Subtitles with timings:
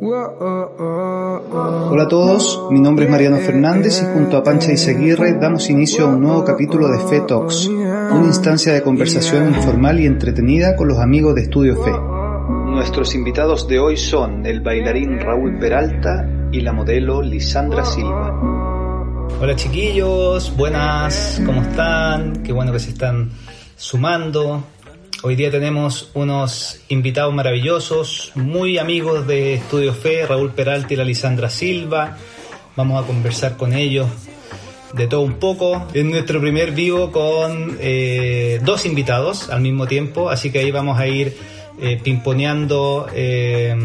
[0.00, 1.42] Hola
[2.02, 6.10] a todos, mi nombre es Mariano Fernández y junto a Pancha Izaguirre damos inicio a
[6.10, 10.98] un nuevo capítulo de Fe Talks, una instancia de conversación informal y entretenida con los
[10.98, 11.90] amigos de Estudio Fe.
[12.70, 18.40] Nuestros invitados de hoy son el bailarín Raúl Peralta y la modelo Lisandra Silva.
[19.40, 22.44] Hola chiquillos, buenas, ¿cómo están?
[22.44, 23.32] Qué bueno que se están
[23.74, 24.62] sumando.
[25.22, 31.04] Hoy día tenemos unos invitados maravillosos, muy amigos de Estudio Fe, Raúl Peralta y la
[31.04, 32.16] Lisandra Silva.
[32.76, 34.06] Vamos a conversar con ellos
[34.92, 35.86] de todo un poco.
[35.92, 40.98] Es nuestro primer vivo con eh, dos invitados al mismo tiempo, así que ahí vamos
[40.98, 41.36] a ir
[41.80, 43.76] eh, pimponeando eh,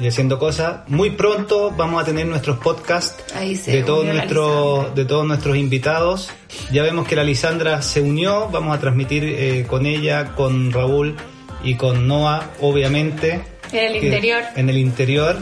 [0.00, 0.88] y haciendo cosas.
[0.88, 3.22] Muy pronto vamos a tener nuestros podcasts
[3.66, 6.30] de todos nuestros de todos nuestros invitados.
[6.72, 11.16] Ya vemos que la Lisandra se unió, vamos a transmitir eh, con ella, con Raúl
[11.62, 13.42] y con Noah, obviamente.
[13.72, 14.42] En el interior.
[14.56, 15.36] En el interior.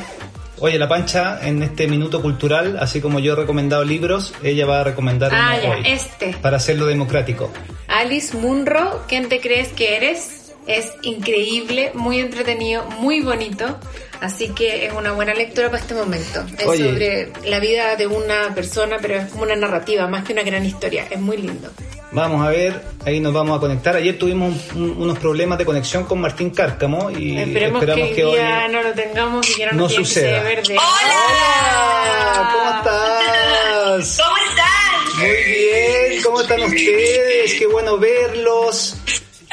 [0.58, 4.80] Oye, la Pancha, en este minuto cultural, así como yo he recomendado libros, ella va
[4.80, 6.34] a recomendar ah, uno ya, hoy, este.
[6.40, 7.52] para hacerlo democrático.
[7.88, 10.35] Alice Munro, ¿quién te crees que eres?
[10.66, 13.78] Es increíble, muy entretenido, muy bonito.
[14.20, 16.44] Así que es una buena lectura para este momento.
[16.58, 16.84] Es Oye.
[16.90, 20.64] sobre la vida de una persona, pero es como una narrativa, más que una gran
[20.64, 21.06] historia.
[21.10, 21.70] Es muy lindo.
[22.12, 23.94] Vamos a ver, ahí nos vamos a conectar.
[23.96, 28.14] Ayer tuvimos un- un- unos problemas de conexión con Martín Cárcamo y Esperemos esperamos que
[28.16, 28.40] que, hoy
[28.72, 30.42] no lo tengamos y que no no nos quede suceda.
[30.42, 30.76] verde.
[30.78, 34.20] Hola, ¿cómo estás?
[34.24, 35.18] ¿Cómo están?
[35.18, 37.54] Muy bien, ¿cómo están ustedes?
[37.54, 38.95] Qué bueno verlos.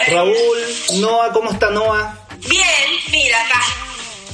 [0.08, 0.58] Raúl,
[0.96, 2.16] Noah, ¿cómo está Noah?
[2.50, 3.62] Bien, mira acá.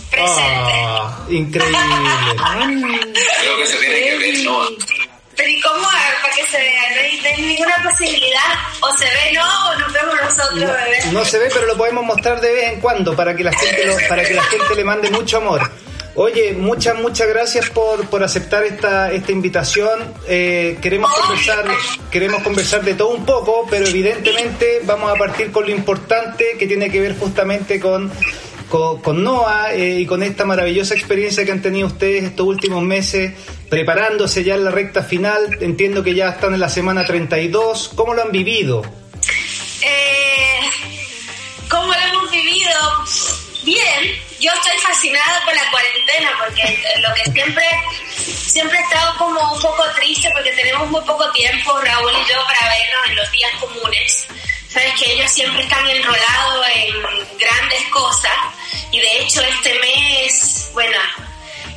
[0.09, 0.42] Presente.
[0.44, 1.78] Ah, increíble.
[3.42, 4.61] Creo que se tiene que ver, ¿no?
[5.36, 6.81] Pero ¿y cómo para que se vea?
[6.95, 8.42] No hay, no hay ninguna posibilidad.
[8.81, 11.00] O se ve no, o nos vemos nosotros, bebé.
[11.11, 13.86] No se ve, pero lo podemos mostrar de vez en cuando para que la gente,
[13.86, 15.72] lo- para que la gente le mande mucho amor.
[16.16, 20.14] Oye, muchas, muchas gracias por, por aceptar esta, esta invitación.
[20.28, 21.66] Eh, queremos conversar,
[22.12, 26.67] queremos conversar de todo un poco, pero evidentemente vamos a partir con lo importante que
[26.67, 28.11] tiene que ver justamente con,
[28.70, 29.26] con, con
[29.72, 33.33] eh, y con esta maravillosa experiencia que han tenido ustedes estos últimos meses,
[33.70, 35.58] preparándose ya en la recta final.
[35.62, 37.92] Entiendo que ya están en la semana 32.
[37.95, 38.82] ¿Cómo lo han vivido?
[39.83, 40.70] Eh,
[41.70, 42.70] ¿Cómo lo hemos vivido?
[43.64, 44.29] Bien.
[44.39, 47.66] Yo estoy fascinada por la cuarentena porque lo que siempre
[48.26, 52.44] siempre he estado como un poco triste porque tenemos muy poco tiempo, Raúl y yo,
[52.45, 54.27] para vernos en los días comunes.
[54.70, 58.38] Sabes que ellos siempre están enrolados en grandes cosas
[58.92, 60.98] y de hecho este mes, bueno,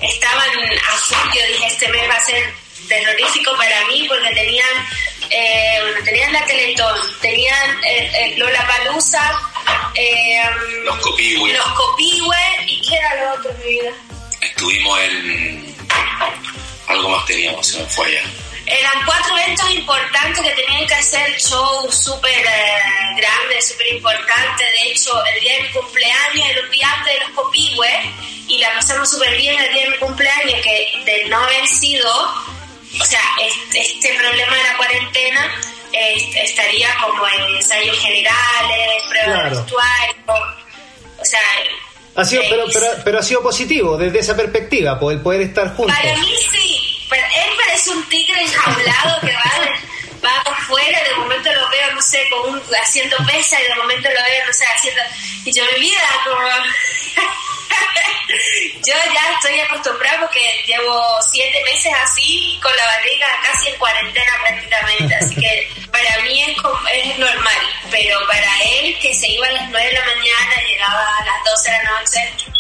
[0.01, 4.69] estaban a full, yo dije este mes va a ser terrorífico para mí porque tenían,
[5.31, 9.41] eh, bueno, tenían la Teletón, tenían eh, eh, Lollapalooza,
[9.95, 10.43] eh,
[10.85, 11.53] Los copihue.
[11.53, 13.91] los Copihue y ¿qué era lo otro, mi vida?
[14.41, 15.77] Estuvimos en.
[16.89, 18.23] Algo más teníamos, se me fue allá.
[18.67, 22.83] Eran cuatro eventos importantes que tenían que hacer shows súper eh,
[23.17, 24.67] grandes, súper importantes.
[24.83, 28.15] De hecho, el día de mi cumpleaños, el día antes de los Copihue,
[28.49, 32.09] y la pasamos súper bien el día de mi cumpleaños, que de no haber sido,
[33.01, 35.51] o sea, este, este problema de la cuarentena
[35.93, 39.51] eh, estaría como en ensayos generales, pruebas Claro.
[39.51, 40.15] de vestuario,
[41.19, 41.41] o sea...
[42.15, 45.97] Ha sido, pero, pero, pero ha sido positivo desde esa perspectiva, poder, poder estar juntos.
[45.97, 49.71] Para mí sí, pero él parece un tigre enjaulado que va,
[50.23, 54.09] va afuera, de momento lo veo, no sé, con un, haciendo pesa y de momento
[54.11, 55.01] lo veo, no sé, haciendo...
[55.45, 56.39] Y yo mi vida como...
[58.87, 61.01] yo ya estoy acostumbrada porque llevo
[61.31, 66.57] siete meses así, con la barriga casi en cuarentena prácticamente, así que para mí es,
[66.95, 71.19] es normal, pero para él que se iba a las 9 de la mañana, llegaba
[71.19, 72.53] a las 12 de la noche...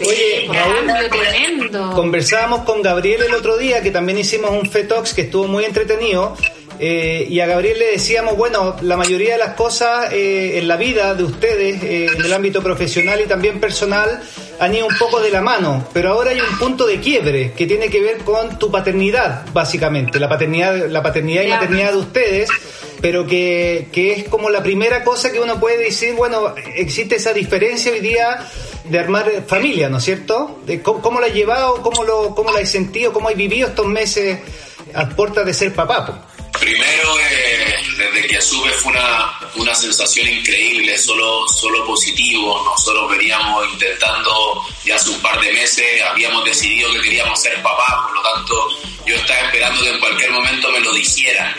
[0.00, 1.92] Oye, Raúl, tremendo.
[1.92, 6.36] Conversábamos con Gabriel el otro día, que también hicimos un FETOX que estuvo muy entretenido.
[6.80, 10.76] eh, y a Gabriel le decíamos, bueno, la mayoría de las cosas eh, en la
[10.76, 14.22] vida de ustedes, eh, en el ámbito profesional y también personal,
[14.62, 15.84] han ido un poco de la mano.
[15.92, 20.20] Pero ahora hay un punto de quiebre que tiene que ver con tu paternidad, básicamente.
[20.20, 22.48] La paternidad, la paternidad y maternidad de ustedes.
[23.00, 27.32] Pero que, que es como la primera cosa que uno puede decir, bueno, existe esa
[27.32, 28.38] diferencia hoy día
[28.84, 30.60] de armar familia, ¿no es cierto?
[30.64, 33.66] De cómo, cómo la has llevado, cómo lo, cómo la has sentido, cómo has vivido
[33.66, 34.38] estos meses
[34.94, 36.26] a puertas de ser papá.
[36.62, 42.62] Primero, eh, desde que supe fue una, una sensación increíble, solo, solo positivo.
[42.64, 48.04] Nosotros veníamos intentando ya hace un par de meses, habíamos decidido que queríamos ser papás,
[48.04, 48.68] por lo tanto
[49.04, 51.52] yo estaba esperando que en cualquier momento me lo dijera.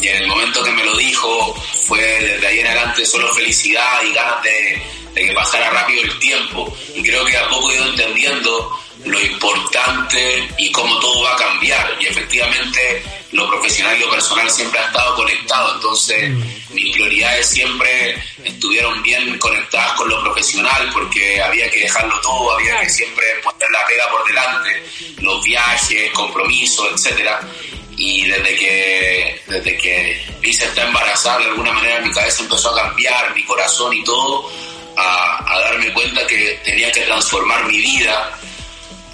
[0.00, 1.54] Y en el momento que me lo dijo
[1.86, 4.82] fue desde ahí en adelante solo felicidad y ganas de,
[5.12, 6.74] de que pasara rápido el tiempo.
[6.94, 11.36] Y creo que a poco he ido entendiendo lo importante y cómo todo va a
[11.36, 11.94] cambiar.
[12.00, 13.02] Y efectivamente
[13.36, 15.74] lo profesional y lo personal siempre ha estado conectado.
[15.74, 16.74] Entonces mm.
[16.74, 22.80] mis prioridades siempre estuvieron bien conectadas con lo profesional porque había que dejarlo todo, había
[22.80, 24.82] que siempre poner la pega por delante,
[25.18, 27.40] los viajes, compromisos, etcétera
[27.96, 32.82] y desde que desde que Lisa está embarazada de alguna manera mi cabeza empezó a
[32.82, 34.50] cambiar mi corazón y todo
[34.96, 38.38] a, a darme cuenta que tenía que transformar mi vida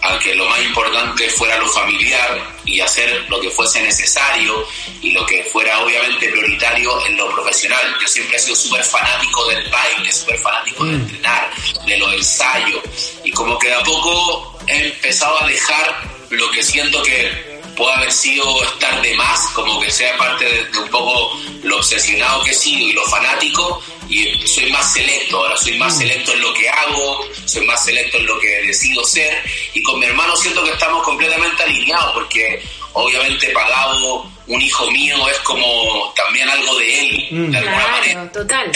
[0.03, 4.67] a que lo más importante fuera lo familiar y hacer lo que fuese necesario
[5.01, 7.97] y lo que fuera obviamente prioritario en lo profesional.
[8.01, 11.03] Yo siempre he sido súper fanático del baile, súper fanático de mm.
[11.03, 11.51] entrenar,
[11.87, 12.83] de los ensayos
[13.25, 17.95] y como que de a poco he empezado a dejar lo que siento que puede
[17.95, 22.51] haber sido estar de más, como que sea parte de, un poco lo obsesionado que
[22.51, 23.83] he sido y lo fanático,
[24.13, 25.99] y soy más selecto ahora, soy más mm.
[25.99, 29.43] selecto en lo que hago, soy más selecto en lo que decido ser,
[29.73, 32.63] y con mi hermano siento que estamos completamente alineados, porque
[32.93, 37.51] obviamente pagado un hijo mío es como también algo de él, mm.
[37.51, 38.33] de alguna manera.
[38.33, 38.73] Total.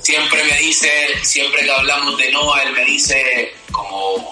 [0.00, 0.90] Siempre me dice,
[1.22, 4.30] siempre que hablamos de Noah, él me dice como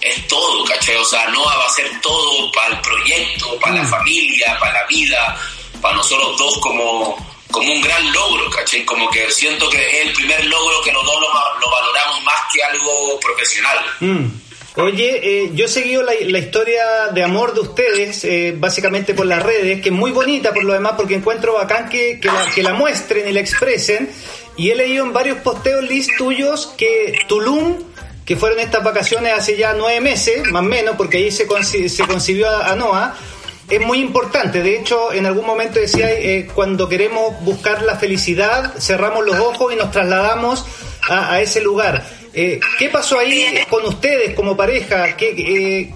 [0.00, 0.96] es todo, ¿cachai?
[0.96, 3.90] O sea, no va a ser todo para el proyecto, para la mm.
[3.90, 5.40] familia, para la vida,
[5.80, 7.16] para nosotros dos como,
[7.52, 8.84] como un gran logro, ¿cachai?
[8.84, 12.62] Como que siento que es el primer logro que los dos lo, valoramos más que
[12.64, 13.78] algo profesional.
[14.00, 14.26] Mm.
[14.76, 19.42] Oye, eh, yo he seguido la, historia de amor de ustedes, eh, básicamente por las
[19.42, 22.62] redes, que es muy bonita por lo demás, porque encuentro bacán que, que, la, que
[22.62, 24.10] la muestren y la expresen.
[24.56, 27.92] Y he leído en varios posteos, Liz, tuyos, que Tulum
[28.24, 31.46] que fueron estas vacaciones hace ya nueve meses, más o menos, porque ahí se,
[31.88, 33.14] se concibió a, Noah,
[33.72, 34.62] es muy importante.
[34.62, 39.72] De hecho, en algún momento decía, eh, cuando queremos buscar la felicidad, cerramos los ojos
[39.72, 40.66] y nos trasladamos
[41.08, 42.04] a, ese lugar.
[42.34, 45.16] Eh, ¿Qué pasó ahí con ustedes como pareja?
[45.16, 45.94] ¿Qué, eh,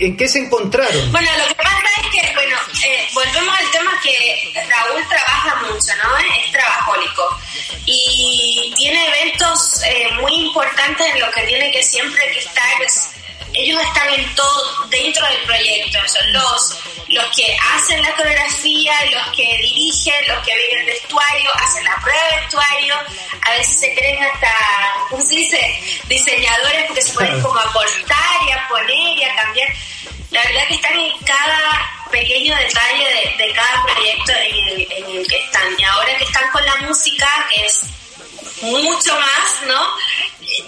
[0.00, 1.12] ¿En qué se encontraron?
[1.12, 2.56] Bueno, lo que pasa es que, bueno,
[2.86, 6.18] eh, volvemos al tema que Raúl trabaja mucho, ¿no?
[6.18, 7.22] Es trabajólico.
[7.84, 12.80] Y tiene eventos eh, muy importantes en los que tiene que siempre que estar,
[13.60, 16.78] ellos están en todo, dentro del proyecto, son los,
[17.08, 21.96] los que hacen la coreografía, los que dirigen, los que ven el vestuario, hacen la
[22.02, 22.94] prueba de vestuario,
[23.42, 24.52] a veces se creen hasta,
[25.08, 26.00] ¿cómo se dice?
[26.08, 29.68] Diseñadores porque se pueden como aportar y a poner y a cambiar.
[30.30, 35.26] La verdad que están en cada pequeño detalle de, cada proyecto en el, en el
[35.26, 35.74] que están.
[35.78, 37.82] Y ahora que están con la música, que es
[38.62, 39.80] mucho más, ¿no?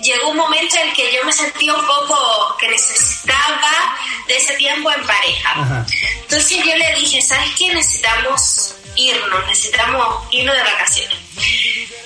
[0.03, 3.97] llegó un momento en que yo me sentía un poco que necesitaba
[4.27, 5.85] de ese tiempo en pareja.
[6.23, 7.73] Entonces yo le dije, ¿sabes qué?
[7.75, 11.19] Necesitamos irnos, necesitamos irnos de vacaciones.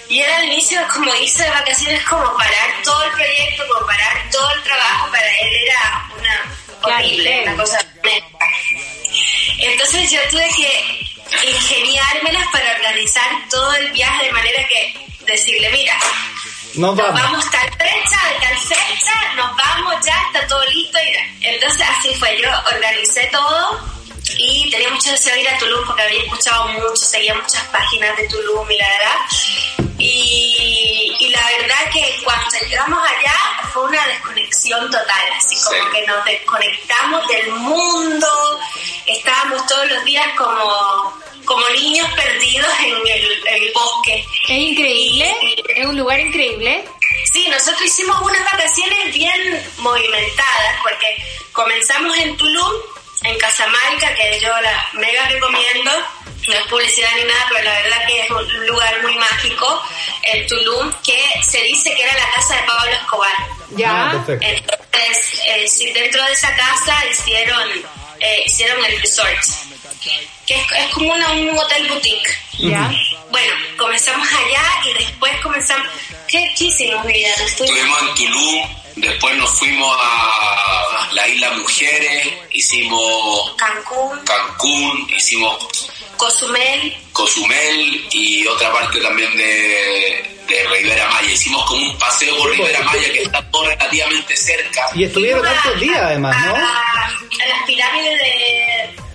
[0.08, 4.30] Y era al inicio, como hice de vacaciones, como parar todo el proyecto, como parar
[4.30, 7.78] todo el trabajo, para él era una horrible, una cosa.
[9.58, 11.06] Entonces yo tuve que
[11.44, 15.98] ingeniármelas para organizar todo el viaje de manera que decirle, mira,
[16.74, 17.50] nos vamos.
[17.50, 20.98] tal fecha, de tal fecha, nos vamos ya, está todo listo.
[20.98, 23.96] Y entonces así fue, yo organicé todo
[24.38, 28.16] y tenía mucho deseo de ir a Tulum porque había escuchado mucho, seguía muchas páginas
[28.16, 29.16] de Tulum y la verdad.
[29.98, 33.34] Y, y la verdad que cuando entramos allá
[33.72, 38.60] fue una desconexión total, así como que nos desconectamos del mundo,
[39.06, 42.94] estábamos todos los días como como niños perdidos en
[43.54, 44.26] el, bosque.
[44.44, 45.34] Es increíble,
[45.74, 46.84] es un lugar increíble.
[47.32, 51.16] Sí, nosotros hicimos unas vacaciones bien movimentadas porque
[51.52, 52.72] comenzamos en Tulum,
[53.24, 55.90] en Casamalca, que yo la mega recomiendo.
[56.48, 59.82] No es publicidad ni nada, pero la verdad que es un lugar muy mágico,
[60.22, 63.32] en Tulum, que se dice que era la casa de Pablo Escobar.
[63.70, 64.10] Ya.
[64.10, 67.68] Ah, Entonces, eh, dentro de esa casa hicieron,
[68.20, 69.38] eh, hicieron el resort
[70.46, 72.38] que es, como un hotel boutique.
[72.58, 72.90] ¿Ya?
[73.30, 75.88] Bueno, comenzamos allá y después comenzamos...
[76.28, 77.32] ¿Qué, hicimos, Miriam?
[77.44, 83.54] Estuvimos en Tulum, después nos fuimos a la isla Mujeres, hicimos...
[83.56, 84.18] Cancún.
[84.24, 85.90] Cancún, hicimos...
[86.16, 86.96] Cozumel.
[87.12, 91.30] Cozumel y otra parte también de, de Rivera Maya.
[91.30, 94.88] Hicimos como un paseo por Rivera Maya que está todo relativamente cerca.
[94.94, 96.56] Y estuvieron tantos días además, ¿no?
[96.56, 99.05] A, a las pirámides de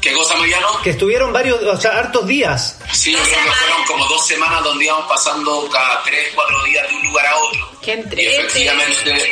[0.00, 0.82] ¿Qué cosa, Mariano?
[0.82, 2.78] Que estuvieron varios, o sea, hartos días.
[2.92, 6.86] Sí, yo creo que fueron como dos semanas donde íbamos pasando cada tres, cuatro días
[6.88, 7.70] de un lugar a otro.
[7.80, 9.30] Qué y efectivamente,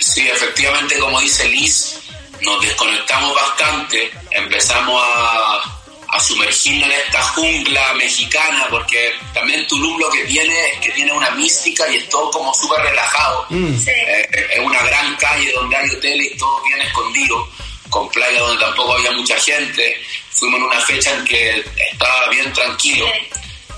[0.00, 2.00] sí, efectivamente, como dice Liz,
[2.42, 10.10] nos desconectamos bastante, empezamos a, a sumergirnos en esta jungla mexicana, porque también Tulum lo
[10.10, 13.46] que tiene es que tiene una mística y es todo como súper relajado.
[13.48, 13.74] Mm.
[13.86, 17.48] Eh, es una gran calle donde hay hoteles y todo bien escondido,
[17.94, 20.02] con playa donde tampoco había mucha gente.
[20.30, 23.06] Fuimos en una fecha en que estaba bien tranquilo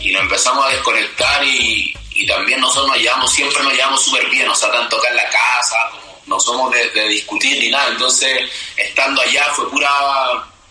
[0.00, 4.26] y nos empezamos a desconectar y, y también nosotros nos llevamos, siempre nos llevamos súper
[4.30, 7.68] bien, o sea, tanto acá en la casa, como no somos de, de discutir ni
[7.68, 9.90] nada, entonces estando allá fue pura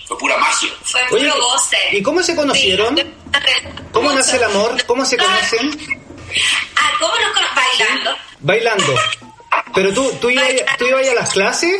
[0.07, 0.69] fue pura magia.
[0.83, 1.77] Fue Oye, puro goce.
[1.91, 2.97] ¿y cómo se conocieron?
[2.97, 3.03] Sí.
[3.91, 4.83] ¿Cómo nace el amor?
[4.87, 5.99] ¿Cómo se conocen?
[6.77, 8.17] Ah, ¿cómo nos bailando?
[8.39, 8.95] Bailando.
[9.75, 10.47] Pero tú, tú ibas,
[10.79, 11.75] tú ibas a las clases.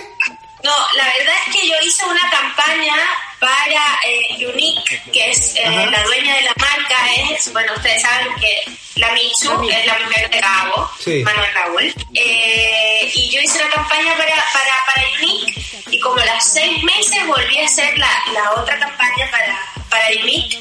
[0.66, 2.96] No, la verdad es que yo hice una campaña
[3.40, 6.96] para eh, Unique, que es eh, la dueña de la marca,
[7.32, 8.64] es, bueno, ustedes saben que
[8.96, 9.78] la Michu La Michu.
[9.78, 11.24] es la mujer de Gabo, Sí.
[11.24, 15.54] Manuel Raúl, Eh, y yo hice una campaña para, para, para Unique,
[15.92, 19.60] y como a los seis meses volví a hacer la, la otra campaña para,
[19.96, 20.60] para Unique,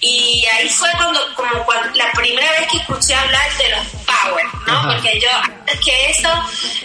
[0.00, 4.44] y ahí fue cuando, como cuando, la primera vez que escuché hablar de los Power,
[4.66, 4.78] ¿no?
[4.78, 4.88] Ajá.
[4.94, 6.28] Porque yo, antes que eso,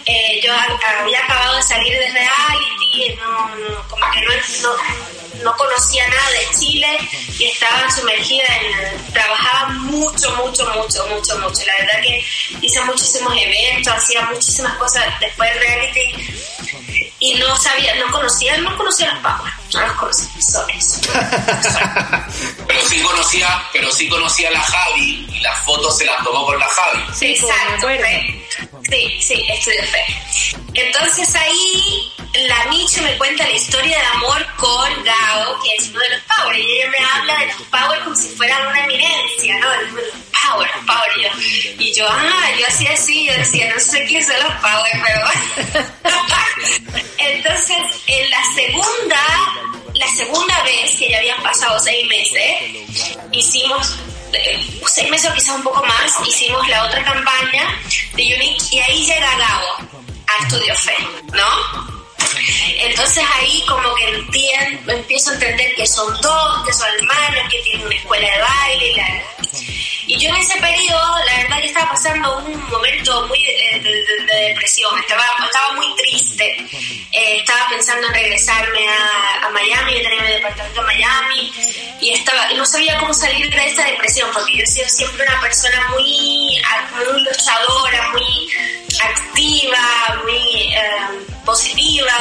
[0.06, 5.44] eh, yo ha- había acabado de salir de reality, no, no, como que no, no,
[5.44, 6.98] no conocía nada de Chile
[7.38, 11.66] y estaba sumergida en, trabajaba mucho, mucho, mucho, mucho, mucho.
[11.66, 12.26] La verdad que
[12.62, 16.37] hice muchísimos eventos, hacía muchísimas cosas después del reality
[17.28, 21.02] y no sabía, no conocía, no conocía los Power, no los conocía, son eso.
[22.68, 26.46] Pero sí conocía, pero sí conocía a la Javi y las fotos se las tomó
[26.46, 27.04] con la Javi.
[27.14, 27.88] Sí, Exacto.
[28.90, 30.06] Sí, sí, estudio fe.
[30.74, 32.12] Entonces ahí
[32.46, 36.22] la Micho me cuenta la historia de amor con Gao, que es uno de los
[36.24, 39.68] Power, y ella me habla de los Power como si fueran una eminencia, ¿no?
[40.48, 41.30] Power, Power, y yo,
[41.80, 45.82] y yo, ah, yo hacía así, yo decía, no sé qué son los Power, pero...
[47.18, 47.78] Entonces,
[48.08, 49.20] en la segunda,
[49.94, 52.62] la segunda vez que ya habían pasado seis meses,
[53.32, 53.96] hicimos
[54.34, 57.80] eh, seis meses o quizás un poco más, hicimos la otra campaña
[58.14, 59.90] de Unique y ahí llega Gabo
[60.28, 60.96] a Estudio Fe,
[61.34, 61.97] ¿no?
[62.80, 67.60] Entonces ahí como que entiendo, empiezo a entender que son dos, que son hermanos, que
[67.64, 68.94] tienen una escuela de baile.
[68.98, 69.24] la-
[70.08, 73.90] y yo en ese periodo, la verdad que estaba pasando un momento muy eh, de,
[73.94, 76.58] de- de depresión, estaba, estaba muy triste,
[77.12, 81.54] Eh, estaba pensando en regresarme a, a Miami, yo tenía mi departamento en Miami,
[82.02, 85.40] y estaba no sabía cómo salir de esta depresión, porque yo he sido siempre una
[85.42, 86.62] persona muy,
[86.96, 88.50] muy luchadora, muy
[89.02, 92.14] activa, muy eh, positiva.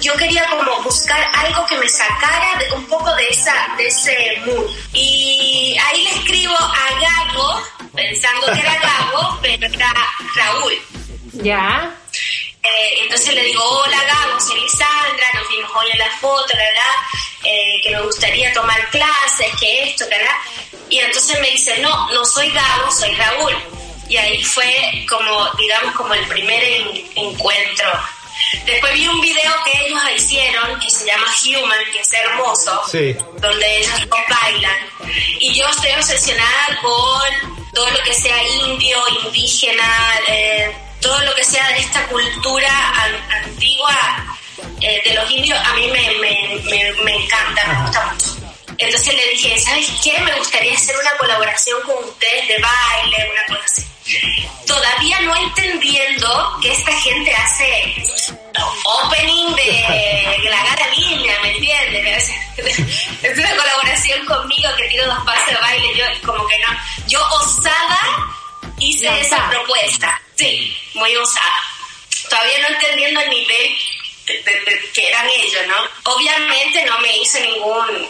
[0.00, 4.42] Yo quería como buscar algo que me sacara de, un poco de esa de ese
[4.46, 4.70] mood.
[4.92, 7.62] Y ahí le escribo a Gago,
[7.94, 9.92] pensando que era Gago, pero era
[10.34, 10.72] Raúl.
[11.32, 11.94] Ya.
[12.62, 16.64] Eh, entonces le digo, hola Gabo, soy Lisandra, nos vimos hoy en la foto, la
[16.64, 16.94] verdad,
[17.44, 20.38] eh, que me gustaría tomar clases, que esto, que la
[20.90, 23.56] Y entonces me dice, no, no soy Gabo, soy Raúl.
[24.08, 27.90] Y ahí fue como, digamos, como el primer en- encuentro.
[28.64, 33.16] Después vi un video que ellos hicieron que se llama Human, que es hermoso, Sí.
[33.40, 34.76] donde ellos bailan.
[35.40, 41.44] Y yo estoy obsesionada con todo lo que sea indio, indígena, eh, todo lo que
[41.44, 42.70] sea de esta cultura
[43.02, 44.36] an- antigua
[44.80, 48.27] eh, de los indios, a mí me, me, me, me encanta, me gusta mucho.
[48.78, 50.18] Entonces le dije, ¿sabes qué?
[50.20, 54.48] Me gustaría hacer una colaboración con ustedes de baile, una cosa así.
[54.66, 57.94] Todavía no entendiendo que esta gente hace
[58.84, 62.30] opening de la gata línea, ¿me entiendes?
[63.22, 66.68] Es una colaboración conmigo que tiro dos pasos de baile, yo como que no.
[67.06, 68.00] Yo osada
[68.78, 69.50] hice Ya esa está.
[69.50, 71.62] propuesta, sí, muy osada.
[72.28, 73.76] Todavía no entendiendo el nivel
[74.26, 76.12] de- de- de- que eran ellos, ¿no?
[76.14, 78.08] Obviamente no me hice ningún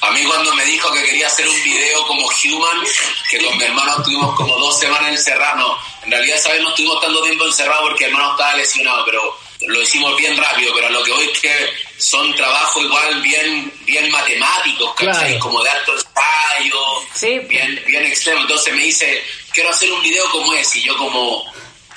[0.00, 2.86] A mí cuando me dijo que quería hacer un video como Human,
[3.30, 6.68] que con mi hermano estuvimos como dos semanas encerrados, no, en realidad esa vez no
[6.70, 10.86] estuvimos tanto tiempo encerrados porque mi hermano estaba lesionado, pero lo hicimos bien rápido, pero
[10.86, 15.24] a lo que voy es que son trabajos igual bien, bien matemáticos, ¿cachai?
[15.30, 15.40] Claro.
[15.40, 16.80] Como de alto ensayo,
[17.14, 17.38] Sí.
[17.40, 18.42] bien, bien extremo.
[18.42, 21.44] Entonces me dice, quiero hacer un video como ese, y yo como,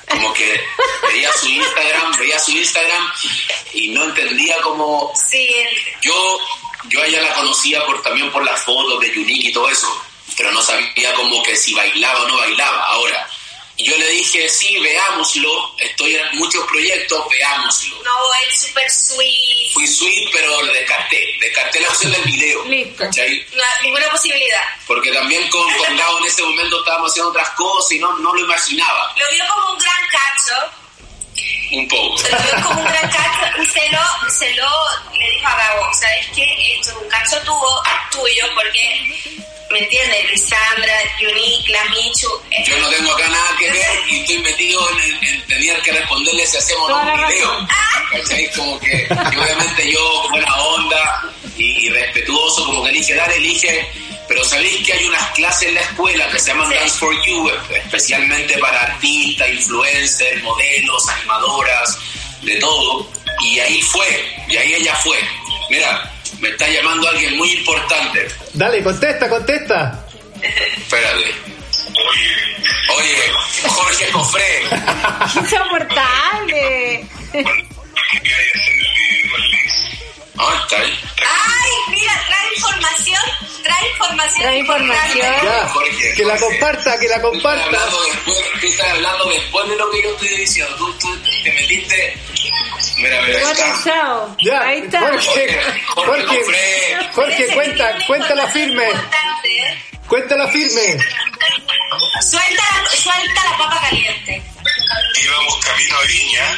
[0.10, 0.60] como que
[1.08, 3.14] veía su Instagram, veía su Instagram
[3.74, 6.40] y no entendía como Sí, el- yo,
[6.90, 9.88] yo a ella la conocía por, también por las fotos de Unique y todo eso,
[10.38, 12.86] pero no sabía como que si bailaba o no bailaba.
[12.88, 13.28] Ahora,
[13.78, 18.04] yo le dije, sí, veámoslo, estoy en muchos proyectos, veámoslo.
[18.04, 18.12] no,
[18.48, 22.64] el super sweet, Fui sweet, pero lo descarté, descarté la opción del video.
[22.66, 23.04] Listo.
[23.04, 23.46] ¿cachai?
[23.56, 24.64] no, ninguna posibilidad.
[24.86, 28.34] Porque también con, con Gabo en ese momento estábamos haciendo otras cosas y no, no
[28.34, 30.72] lo imaginaba, Lo vio como un gran cacho,
[31.72, 32.16] un poco.
[32.30, 34.68] lo vio como un gran cacho y se lo, se lo
[35.18, 36.76] le dijo a Gabo, ¿sabes qué?
[36.80, 39.40] Esto es un cacho tuyo, tuyo porque
[39.72, 40.30] ¿me entiendes?
[40.32, 42.28] Lisandra, Yunicla, Michu.
[42.52, 45.92] eh, Yo no tengo acá nada que ver y estoy metido en, en tener que
[45.94, 47.68] responderle si hacemos un la video.
[48.12, 48.52] ¿Cachai?
[48.56, 51.24] Como que y obviamente yo, buena onda
[51.58, 53.92] y, y respetuoso, como que dije, dale, elige.
[54.32, 56.76] Pero sabéis que hay unas clases en la escuela que se llaman Sí.
[56.76, 57.52] Dance for You,
[57.84, 61.98] especialmente para artistas, influencers, modelos, animadoras,
[62.42, 63.12] de todo.
[63.44, 65.18] Y ahí fue, y ahí ella fue.
[65.70, 66.10] Mira,
[66.40, 68.26] me está llamando alguien muy importante.
[68.54, 70.06] Dale, contesta, contesta.
[70.42, 71.36] Espérate.
[72.96, 73.18] Oye,
[73.68, 74.62] Jorge Cofré.
[75.42, 77.06] Insoportable.
[80.38, 81.00] Ah, está ahí.
[81.18, 83.22] Ay, mira, trae información,
[83.64, 84.42] trae información.
[84.42, 85.36] Trae información.
[85.44, 87.66] Ya, Jorge, que la comparta, que la Tú estás comparta.
[87.66, 90.76] hablando después, tú estás hablando después de lo que yo estoy diciendo.
[90.78, 92.18] Tú, tú te metiste.
[92.98, 94.28] Mira, mira, ahí está.
[94.40, 95.00] Ya, Ahí está.
[95.02, 95.60] Jorge,
[95.96, 97.10] Jorge, Jorge.
[97.14, 98.88] Jorge, cuenta, cuéntala firme,
[100.08, 100.98] cuéntala firme.
[102.30, 102.64] Suelta,
[102.96, 104.42] suelta la papa caliente.
[105.24, 106.58] íbamos camino a Viña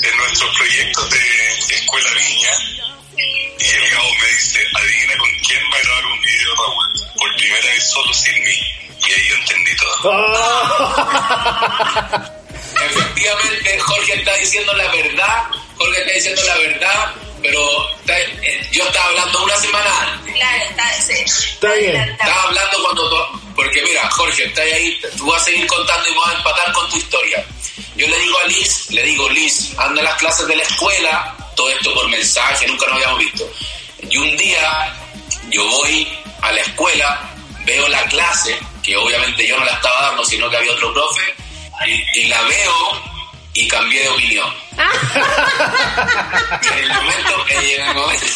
[0.00, 2.50] en nuestros proyectos de Escuela Viña
[3.58, 6.86] y el Gabo me dice, adivina con quién va a grabar un video Raúl,
[7.16, 8.56] por primera vez solo sin mí.
[9.06, 10.02] Y ahí yo entendí todo.
[12.80, 15.42] Efectivamente, Jorge está diciendo la verdad.
[15.76, 17.14] Jorge está diciendo la verdad.
[17.42, 20.34] Pero está- eh, yo estaba hablando una semana antes.
[20.34, 21.12] Claro, está, sí.
[21.24, 21.96] Está bien.
[21.96, 26.14] Estaba hablando cuando tú- porque mira, Jorge, está ahí, tú vas a seguir contando y
[26.14, 27.44] vas a empatar con tu historia.
[27.98, 31.36] Yo le digo a Liz, le digo, Liz, anda a las clases de la escuela,
[31.56, 33.50] todo esto por mensaje, nunca nos habíamos visto.
[34.08, 34.96] Y un día
[35.50, 36.06] yo voy
[36.40, 37.28] a la escuela,
[37.64, 41.34] veo la clase, que obviamente yo no la estaba dando, sino que había otro profe,
[41.88, 43.02] y, y la veo
[43.54, 44.54] y cambié de opinión.
[46.62, 48.26] Y en el momento, y en el momento,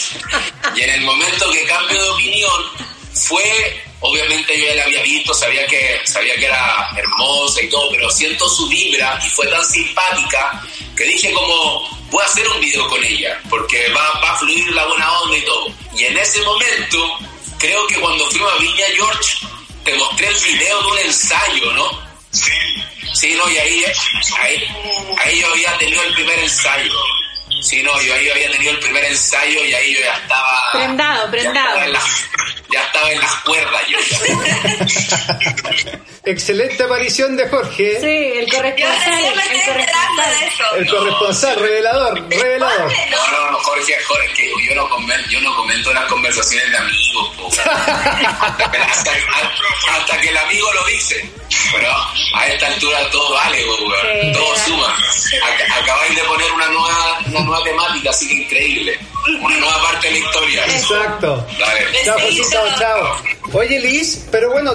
[0.75, 2.63] y en el momento que cambio de opinión
[3.15, 7.91] fue, obviamente yo ya la había visto, sabía que, sabía que era hermosa y todo,
[7.91, 10.63] pero siento su vibra y fue tan simpática
[10.97, 14.67] que dije como, voy a hacer un video con ella, porque va, va a fluir
[14.73, 15.67] la buena onda y todo.
[15.97, 17.19] Y en ese momento,
[17.59, 19.47] creo que cuando fuimos a Viña George,
[19.85, 22.13] te mostré el video de un ensayo, ¿no?
[22.31, 22.51] Sí,
[23.15, 23.85] Sí, no, y ahí,
[24.41, 24.65] ahí,
[25.19, 26.93] ahí yo había tenido el primer ensayo.
[27.63, 30.73] Sí, no, yo ahí había tenido el primer ensayo y ahí yo ya estaba...
[30.73, 31.69] Prendado, Ya prendado.
[31.69, 32.05] estaba en las,
[32.71, 33.99] ya estaba en las cuerdas yo.
[36.25, 37.99] Excelente aparición de Jorge.
[38.01, 39.25] Sí, el corresponsal.
[39.25, 39.35] El
[39.67, 40.33] corresponsal.
[40.47, 40.75] eso.
[40.77, 42.93] El corresponsal, revelador, revelador.
[43.11, 47.29] No, no, no, Jorge, Jorge, yo no, comento, yo no comento las conversaciones de amigos,
[47.37, 47.49] po.
[47.71, 49.11] hasta, que, hasta-
[49.91, 51.29] hasta que el amigo lo dice.
[51.73, 51.93] Pero
[52.37, 53.77] a esta altura todo vale, po.
[53.77, 54.67] Sí, todo ¿verdad?
[54.67, 54.97] suma.
[54.97, 58.99] Ac- acabáis de poner una nueva, una nueva temática, así que increíble.
[59.41, 60.65] Una nueva parte de la historia.
[60.67, 61.47] Exacto.
[61.59, 61.87] Dale.
[62.05, 63.23] Chao, yo- chao.
[63.53, 64.73] Oye, Liz, pero bueno,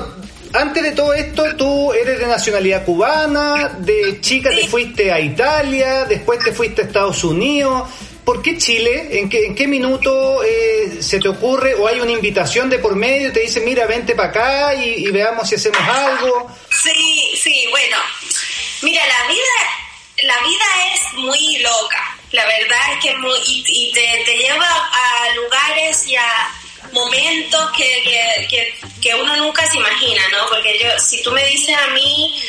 [0.54, 6.06] antes de todo esto, tú eres de nacionalidad cubana, de chica te fuiste a Italia,
[6.06, 7.90] después te fuiste a Estados Unidos.
[8.24, 9.20] ¿Por qué Chile?
[9.20, 12.94] ¿En qué, en qué minuto eh, se te ocurre o hay una invitación de por
[12.96, 16.52] medio te dicen, mira, vente para acá y, y veamos si hacemos algo?
[16.70, 17.96] Sí, sí, bueno.
[18.82, 22.17] Mira, la vida, la vida es muy loca.
[22.32, 26.52] La verdad es que muy, y, y te, te lleva a lugares y a
[26.92, 30.48] momentos que, que, que, que uno nunca se imagina, ¿no?
[30.50, 32.42] Porque yo, si tú me dices a mí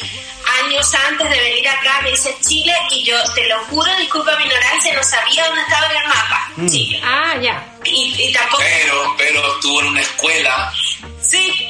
[0.64, 4.44] años antes de venir acá, me dices Chile y yo te lo juro, disculpa mi
[4.44, 7.00] ignorancia, no sabía dónde estaba en el mapa, Chile.
[7.04, 7.74] Ah, ya.
[7.84, 8.62] Y, y tampoco...
[8.62, 10.72] Pero, pero estuvo en una escuela.
[11.26, 11.68] Sí.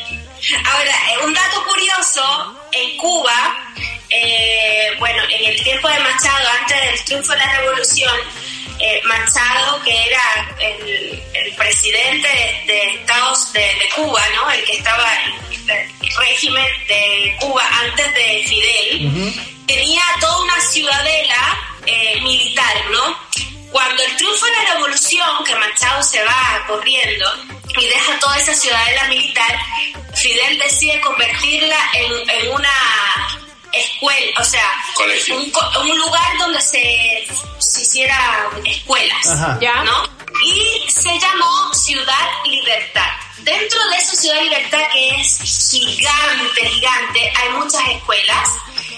[0.65, 3.73] Ahora, eh, un dato curioso, en Cuba,
[4.11, 8.15] eh, bueno, en el tiempo de Machado, antes del triunfo de la revolución,
[8.81, 14.51] eh, Machado, que era el, el presidente de, de Estados de, de Cuba, ¿no?
[14.51, 19.35] El que estaba en el régimen de Cuba antes de Fidel,
[19.67, 23.19] tenía toda una ciudadela eh, militar, ¿no?
[23.73, 27.27] Cuando el triunfo de la revolución, que Machado se va corriendo
[27.79, 29.59] y deja toda esa ciudadela militar,
[30.15, 32.73] Fidel decide convertirla en, en una
[33.73, 34.65] escuela, o sea,
[35.35, 35.53] un,
[35.91, 37.27] un lugar donde se,
[37.59, 39.59] se hiciera escuelas, Ajá.
[39.61, 39.75] Ya.
[39.85, 40.03] ¿no?
[40.45, 43.11] Y se llamó Ciudad Libertad.
[43.39, 45.39] Dentro de esa Ciudad Libertad, que es
[45.71, 48.49] gigante, gigante, hay muchas escuelas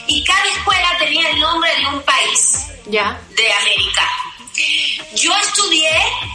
[0.07, 3.21] y cada escuela tenía el nombre de un país Ya.
[3.31, 4.09] de América.
[5.15, 5.91] Yo estudié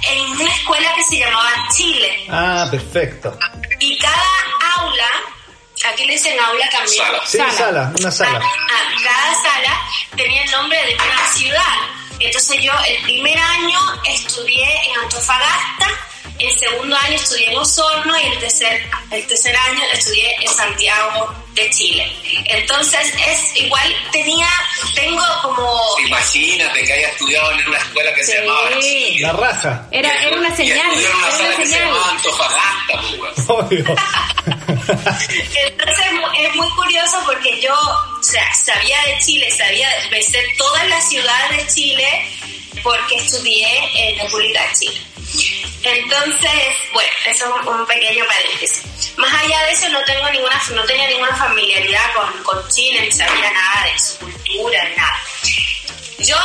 [0.10, 3.38] en una escuela que se llamaba Chile Ah, perfecto.
[3.80, 4.24] y cada
[4.78, 5.10] aula,
[5.92, 7.22] aquí le dicen aula también, Sala.
[7.26, 7.54] Sí, Sala.
[7.54, 8.40] sala, una sala.
[8.44, 9.82] Ah, cada sala
[10.16, 11.78] tenía el nombre de una ciudad.
[12.20, 15.88] Entonces yo el primer año estudié en Antofagasta
[16.40, 21.34] el segundo año estudié en Osorno y el tercer, el tercer año estudié en Santiago
[21.54, 22.12] de Chile.
[22.46, 24.48] Entonces es igual, tenía,
[24.94, 25.80] tengo como...
[26.06, 29.22] Imagínate que haya estudiado en una escuela que se llamaba Chile.
[29.22, 29.88] La raza.
[29.92, 30.78] Era, era una señal.
[30.92, 31.88] estudió en una Era sala una que se señal.
[31.88, 33.50] llamaba Antofagasta, pues.
[33.50, 33.96] Obvio.
[34.68, 36.06] Entonces
[36.40, 37.76] es muy curioso porque yo
[38.22, 42.08] sabía de Chile, sabía de todas las ciudades de Chile
[42.84, 45.02] porque estudié en República de Chile.
[45.84, 46.52] Entonces,
[46.94, 48.84] bueno, eso es un, pequeño paréntesis.
[49.18, 53.12] Más allá de eso, no tengo ninguna, no tenía ninguna familiaridad con, con Chile, ni
[53.12, 55.24] sabía nada de su cultura, nada.
[56.20, 56.38] Yo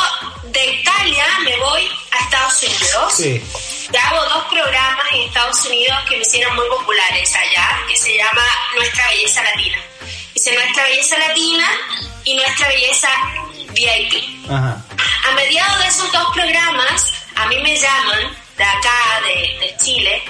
[0.45, 3.13] de Italia me voy a Estados Unidos.
[3.15, 3.43] Sí.
[3.91, 8.15] Y hago dos programas en Estados Unidos que me hicieron muy populares allá, que se
[8.15, 8.43] llama
[8.75, 9.77] Nuestra Belleza Latina.
[10.33, 11.67] Dice Nuestra Belleza Latina
[12.23, 13.09] y Nuestra Belleza
[13.73, 14.49] VIP.
[14.49, 14.83] Ajá.
[15.27, 20.23] A mediados de esos dos programas, a mí me llaman de acá, de, de Chile,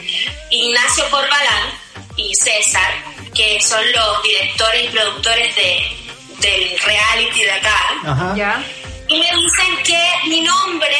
[0.49, 1.71] Ignacio Corbalán
[2.15, 2.93] y César,
[3.33, 5.97] que son los directores y productores de,
[6.39, 8.33] del reality de acá, Ajá.
[8.35, 8.63] Ya.
[9.11, 10.97] Y me dicen que mi nombre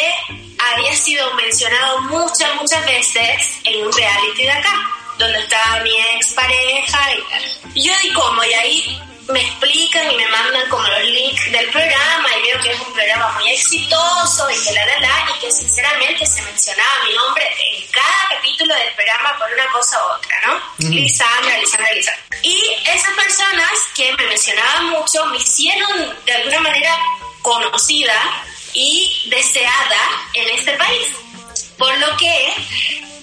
[0.74, 6.34] había sido mencionado muchas, muchas veces en un reality de acá, donde estaba mi ex
[6.34, 7.72] pareja y tal.
[7.74, 8.44] Y yo, ¿y cómo?
[8.44, 12.72] Y ahí me explican y me mandan como los links del programa y veo que
[12.72, 17.06] es un programa muy exitoso y que la, la, la, y que sinceramente se mencionaba
[17.08, 20.90] mi nombre en cada capítulo del programa por una cosa u otra, ¿no?
[20.90, 22.38] Lisandra, Lisandra, Lisandra.
[22.42, 26.98] Y esas personas que me mencionaban mucho me hicieron de alguna manera
[27.42, 31.08] conocida y deseada en este país.
[31.78, 32.54] Por lo que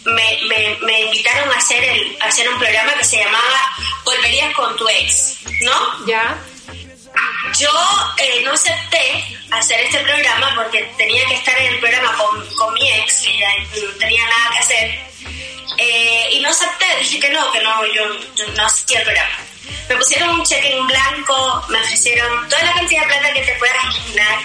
[0.05, 4.55] me, me, me invitaron a hacer, el, a hacer un programa que se llamaba Volverías
[4.55, 6.07] con tu ex, ¿no?
[6.07, 6.37] Ya.
[7.59, 7.71] Yo
[8.19, 12.75] eh, no acepté hacer este programa porque tenía que estar en el programa con, con
[12.75, 15.09] mi ex, que ya no tenía nada que hacer.
[15.79, 19.39] Eh, y no acepté, dije que no, que no, yo, yo no hacía el programa.
[19.89, 23.53] Me pusieron un cheque en blanco, me ofrecieron toda la cantidad de plata que te
[23.55, 24.39] puedas imaginar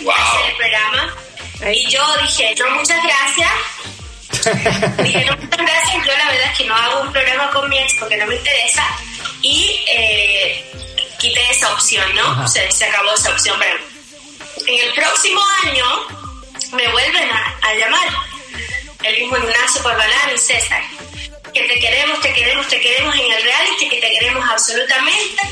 [0.00, 0.14] Wow.
[0.14, 1.14] para hacer el programa.
[1.74, 3.50] Y yo dije, no, muchas gracias.
[5.02, 6.06] dije, no, muchas gracias.
[6.06, 8.36] Yo la verdad es que no hago un programa con mi ex porque no me
[8.36, 8.84] interesa.
[9.42, 10.72] Y eh,
[11.18, 12.22] quité esa opción, ¿no?
[12.22, 12.44] Ajá.
[12.44, 13.80] O sea, se acabó esa opción para mí.
[14.66, 15.84] En el próximo año
[16.72, 18.08] me vuelven a, a llamar
[19.02, 20.82] el mismo Ignacio Corbalán y César.
[21.52, 25.42] Que te queremos, te queremos, te queremos en el reality, que te queremos absolutamente.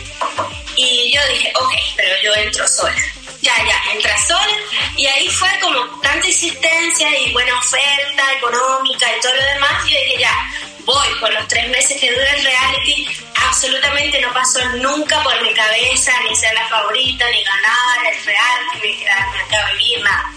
[0.77, 2.95] Y yo dije, ok, pero yo entro sola.
[3.41, 4.57] Ya, ya, entra sola.
[4.97, 9.87] Y ahí fue como tanta insistencia y buena oferta económica y todo lo demás.
[9.87, 10.51] Y dije, ya,
[10.85, 13.09] voy por los tres meses que dura el reality.
[13.47, 18.87] Absolutamente no pasó nunca por mi cabeza ni ser la favorita, ni ganar el reality,
[18.87, 20.33] ni quedarme acá a vivir, nada.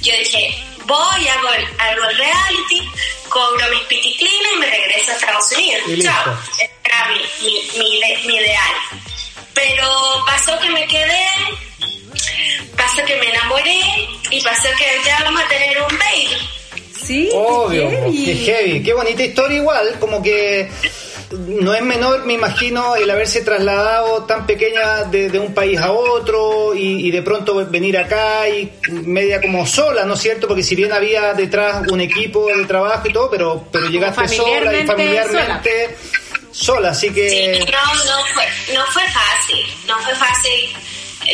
[0.00, 2.90] Yo dije, voy, hago el, hago el reality,
[3.28, 5.82] cobro mis piticlinas y me regreso a Estados Unidos.
[6.02, 6.38] Chao.
[6.84, 8.74] Era mi, mi, mi, mi ideal.
[9.54, 11.26] Pero pasó que me quedé,
[12.76, 13.80] pasó que me enamoré
[14.30, 16.48] y pasó que ya vamos a tener un baby.
[17.04, 17.30] Sí.
[17.34, 18.24] Obvio, qué heavy.
[18.24, 20.70] qué heavy, qué bonita historia igual, como que
[21.38, 25.92] no es menor, me imagino, el haberse trasladado tan pequeña de, de un país a
[25.92, 30.48] otro y, y de pronto venir acá y media como sola, ¿no es cierto?
[30.48, 34.76] Porque si bien había detrás un equipo de trabajo y todo, pero, pero llegaste sola
[34.76, 35.96] y familiarmente
[36.50, 37.66] sola, así Sí, que...
[37.70, 40.76] no, no fue, no fue fácil, no fue fácil,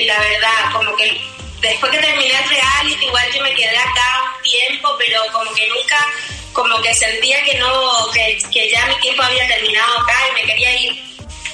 [0.06, 1.20] la verdad, como que
[1.60, 5.68] después que terminé el reality, igual yo me quedé acá un tiempo, pero como que
[5.68, 6.06] nunca,
[6.52, 10.44] como que sentía que no, que, que ya mi tiempo había terminado acá y me
[10.46, 11.04] quería ir.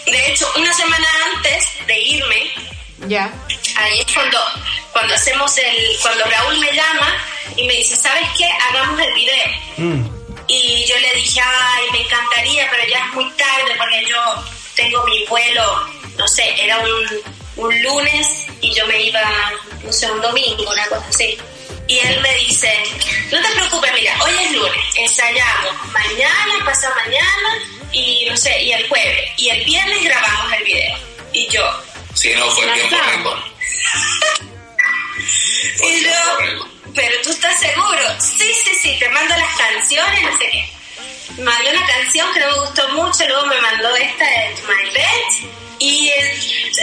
[0.06, 2.50] De hecho, una semana antes de irme,
[3.09, 3.32] Ya.
[3.76, 4.38] ahí es cuando,
[4.92, 7.16] cuando hacemos el, cuando Raúl me llama
[7.56, 8.46] y me dice, ¿sabes qué?
[8.70, 9.46] Hagamos el video.
[9.78, 10.06] mm,
[10.48, 14.16] Y yo le dije, ay, me encantaría, pero ya es muy tarde porque yo
[14.76, 19.20] tengo mi vuelo, no sé, era un, un lunes y yo me iba,
[19.82, 21.37] no sé, un domingo, una cosa así.
[21.88, 22.83] Y él me dice,
[23.31, 27.59] no te preocupes, mira, hoy es lunes, ensayamos mañana, pasado mañana
[27.92, 29.31] y no sé, y el jueves.
[29.37, 30.99] Y el viernes grabamos el video.
[31.33, 31.62] Y yo,
[32.14, 32.70] Sí, no, fue el
[35.81, 36.11] Y yo,
[36.94, 38.20] pero tú estás seguro.
[38.20, 40.68] Sí, sí, sí, te mando las canciones, no sé qué.
[41.37, 44.90] Me mandó una canción que no me gustó mucho, luego me mandó esta de My
[44.92, 45.51] Bed.
[45.79, 46.31] Y el,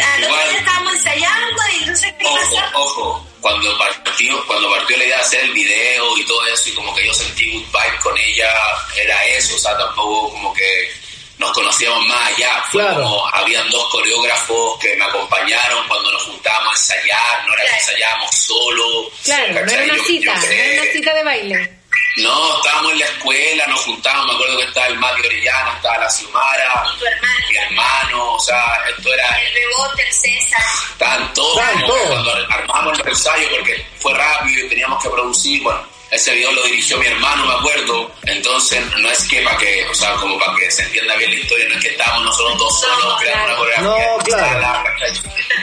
[0.04, 2.78] al otro día estábamos ensayando y no sé qué Ojo, pasó.
[2.78, 6.74] ojo, cuando partió, cuando partió la idea de hacer el video y todo eso, y
[6.74, 8.50] como que yo sentí good vibe con ella,
[8.96, 10.90] era eso, o sea, tampoco como que
[11.38, 12.64] nos conocíamos más allá.
[12.72, 13.04] Fue Claro.
[13.04, 17.70] como, habían dos coreógrafos que me acompañaron cuando nos juntábamos a ensayar, no era que
[17.70, 17.82] Claro.
[17.84, 19.12] ensayábamos solo.
[19.24, 21.70] Claro, no era una Yo- cita, yo no creé- era una cita de baile.
[22.18, 25.98] No, estábamos en la escuela, nos juntábamos, me acuerdo que estaba el Mati Orellana, estaba
[25.98, 27.34] la Xiomara, Tu hermano.
[27.50, 29.28] mi hermano, o sea, esto era...
[29.42, 30.60] El rebote, el César.
[30.92, 32.08] Estaban todos, Estaban todos.
[32.08, 36.62] cuando armamos el ensayo porque fue rápido y teníamos que producir, bueno, ese video lo
[36.66, 40.56] dirigió mi hermano, me acuerdo, entonces no es que para que, o sea, como para
[40.60, 43.46] que se entienda bien la historia, no es que estábamos nosotros dos solos No, creando
[43.48, 44.08] una coreografía.
[44.18, 44.60] No, claro.
[44.62, 44.84] la-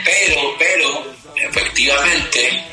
[0.03, 1.05] Pero, pero,
[1.37, 2.63] efectivamente,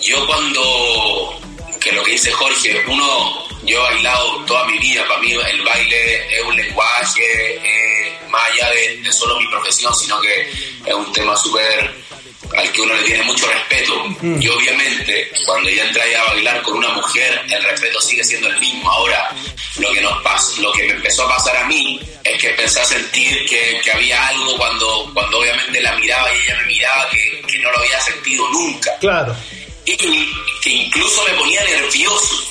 [0.00, 1.38] yo cuando,
[1.86, 5.62] que lo que dice Jorge, uno, yo he bailado toda mi vida, para mí el
[5.62, 10.50] baile es un lenguaje, eh, más allá de, de solo mi profesión, sino que
[10.84, 11.94] es un tema súper
[12.56, 14.04] al que uno le tiene mucho respeto.
[14.22, 18.58] Y obviamente, cuando ya entras a bailar con una mujer, el respeto sigue siendo el
[18.58, 18.88] mismo.
[18.90, 19.30] Ahora,
[19.78, 22.80] lo que nos pasó, lo que me empezó a pasar a mí es que empecé
[22.80, 27.08] a sentir que, que había algo cuando, cuando obviamente la miraba y ella me miraba
[27.10, 29.36] que, que no lo había sentido nunca Claro.
[29.86, 29.96] Y
[30.62, 32.50] que incluso me ponía nervioso.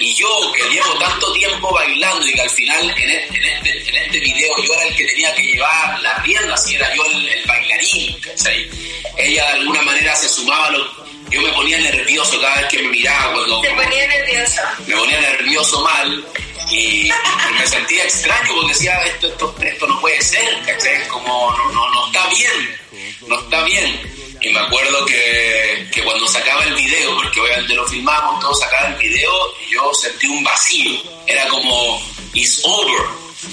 [0.00, 3.90] Y yo que llevo tanto tiempo bailando y que al final en este, en este,
[3.90, 7.04] en este video yo era el que tenía que llevar las riendas y era yo
[7.04, 8.70] el, el bailarín, ¿cachai?
[9.16, 11.08] Ella de alguna manera se sumaba a lo...
[11.30, 14.62] Yo me ponía nervioso cada vez que me miraba, cuando Te ponía nervioso.
[14.86, 16.24] me ponía nervioso mal
[16.70, 17.12] y, y
[17.58, 21.06] me sentía extraño porque decía esto, esto, esto no puede ser, ¿cachai?
[21.08, 22.78] Como no, no, no está bien,
[23.26, 24.17] no está bien.
[24.40, 28.92] Y me acuerdo que, que cuando sacaba el video, porque obviamente lo filmamos, todos sacaban
[28.92, 29.32] el video,
[29.70, 30.92] yo sentí un vacío.
[31.26, 32.00] Era como,
[32.34, 33.02] it's over.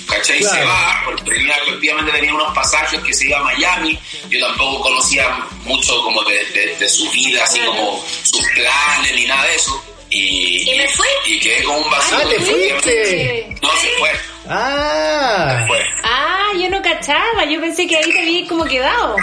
[0.08, 0.40] ¿Cachai?
[0.40, 0.56] Claro.
[0.56, 4.00] Se va, porque tenía, efectivamente tenía unos pasajes que se iba a Miami.
[4.30, 5.28] Yo tampoco conocía
[5.64, 9.84] mucho como de, de, de su vida, así como sus planes ni nada de eso.
[10.10, 11.08] Y, Y me fui.
[11.26, 12.18] y quedé con un vacío.
[12.20, 13.58] Ah, te fuiste.
[13.62, 14.12] No, se fue.
[14.48, 15.58] Ah.
[15.62, 15.86] Se fue.
[16.04, 19.16] Ah, yo no cachaba, yo pensé que ahí te había como quedado.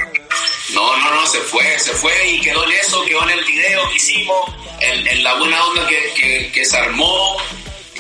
[0.75, 3.89] No, no, no, se fue, se fue y quedó en eso, quedó en el video
[3.91, 7.37] que hicimos, en, la buena onda que, que, que se armó,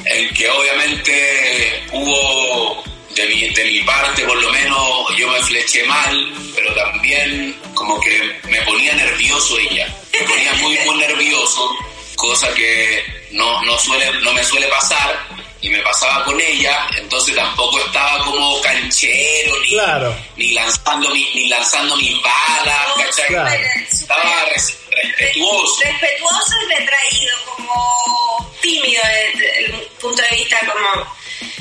[0.04, 2.82] en que obviamente hubo,
[3.14, 8.00] de mi, de mi parte por lo menos, yo me fleché mal, pero también como
[8.00, 11.70] que me ponía nervioso ella, me ponía muy, muy nervioso,
[12.16, 15.26] cosa que no, no, suele, no me suele pasar.
[15.62, 20.16] Y me pasaba con ella, entonces tampoco estaba como canchero ni, Claro.
[20.36, 23.26] ni lanzando mi, ni lanzando mis balas, No, ¿cachai?
[23.28, 23.64] Claro.
[23.90, 25.80] Estaba res- respetuoso.
[25.84, 31.16] Respetuoso y retraído, como tímido desde el punto de vista como...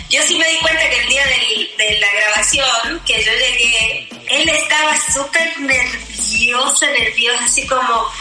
[0.09, 4.09] Yo sí me di cuenta que el día del- de la grabación, que yo llegué,
[4.27, 8.11] él estaba súper nervioso, nervioso, así como,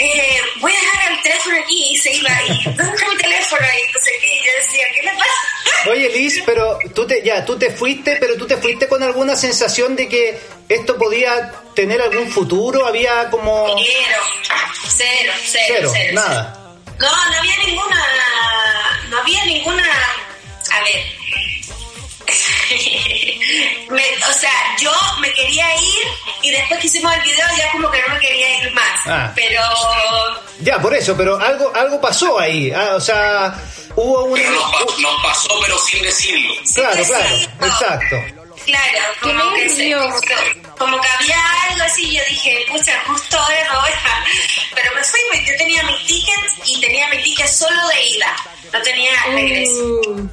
[0.00, 3.66] eh, voy a dejar el teléfono aquí y se iba, y ¿dónde está mi teléfono?
[3.66, 5.90] Y no sé qué, y yo decía, ¿qué le pasa?
[5.90, 9.36] Oye Liz, pero tú te, ya, tú te fuiste, pero tú te fuiste con alguna
[9.36, 14.22] sensación de que esto podía tener algún futuro, había como Cero,
[14.88, 16.12] cero, cero, cero, cero.
[16.14, 16.56] nada.
[16.98, 18.06] No, no había ninguna,
[19.08, 19.88] no había ninguna,
[20.70, 21.02] a ver,
[23.88, 26.06] Me- o sea, yo me quería ir
[26.42, 29.32] y después que hicimos el video ya como que no me quería ir más, Ah.
[29.34, 29.60] pero
[30.60, 33.54] Ya, por eso, pero algo algo pasó ahí, ah, o sea,
[33.96, 36.54] hubo una Pero nos, pa- nos pasó, pero sin decirlo.
[36.74, 37.24] Claro, claro,
[37.60, 37.66] no.
[37.66, 38.16] exacto.
[38.66, 39.94] claro, como que, se-
[40.78, 41.38] como que había
[41.70, 44.24] algo así, yo dije, pucha, justo ahora no voy a...
[44.74, 48.36] Pero me fui, yo tenía mis tickets y tenía mi ticket solo de ida,
[48.72, 49.82] no tenía regreso.
[50.08, 50.28] Uh,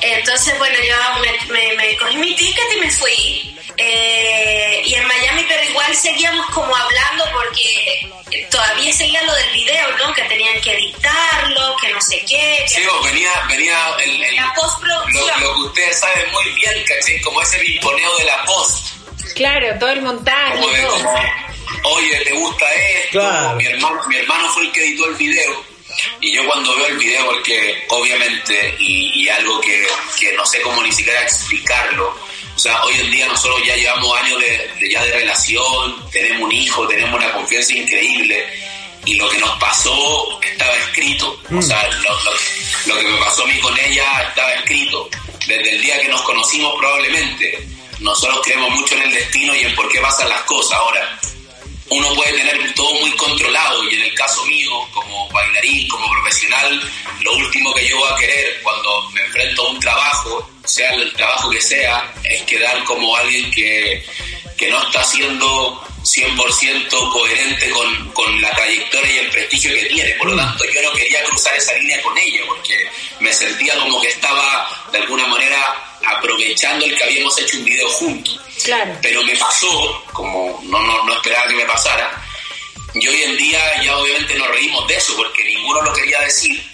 [0.00, 3.50] Entonces, bueno, yo me, me- me cogí mi ticket y me fui.
[3.76, 8.08] Eh, y en Miami, pero igual seguíamos como hablando porque
[8.50, 10.14] todavía seguía lo del video, ¿no?
[10.14, 12.64] Que tenían que editarlo, que no sé qué.
[12.68, 15.40] que- Sí, venía, venía el, el- La postproducción.
[15.40, 17.20] lo, lo que ustedes saben muy bien, ¿cachai?
[17.22, 18.86] Como ese pimponeo de la post.
[19.34, 21.22] claro, todo el montaje Como de como,
[21.84, 23.10] oye, ¿te gusta esto?
[23.18, 23.54] Claro.
[23.56, 25.64] Mi, hermano, mi hermano fue el que editó el video.
[26.20, 29.86] Y yo cuando veo el video, porque obviamente, y, y algo que,
[30.18, 32.16] que no sé cómo ni siquiera explicarlo,
[32.54, 36.42] o sea, hoy en día nosotros ya llevamos años de, de- ya de relación, tenemos
[36.42, 38.46] un hijo, tenemos una confianza increíble,
[39.06, 41.38] y lo que nos pasó estaba escrito.
[41.56, 42.32] O sea, lo, lo-
[42.86, 45.08] lo que me pasó a mí con ella estaba escrito.
[45.46, 47.66] Desde el día que nos conocimos probablemente.
[48.00, 50.72] Nosotros creemos mucho en el destino y en por qué pasan las cosas.
[50.78, 51.20] Ahora,
[51.90, 56.92] uno puede tener todo muy controlado y en el caso mío, como bailarín, como profesional,
[57.20, 61.12] lo último que yo voy a querer cuando me enfrento a un trabajo, sea el
[61.12, 64.04] trabajo que sea, es quedar como alguien que,
[64.56, 70.10] que no está siendo 100% coherente con, con la trayectoria y el prestigio que tiene.
[70.14, 72.88] Por lo tanto, yo no quería cruzar esa línea con ella porque
[73.20, 77.88] me sentía como que estaba de alguna manera aprovechando el que habíamos hecho un video
[77.90, 78.96] juntos Claro.
[79.02, 82.22] pero me pasó, como no, no, no esperaba que me pasara,
[82.94, 86.64] y hoy en día ya obviamente nos reímos de eso porque ninguno lo quería decir,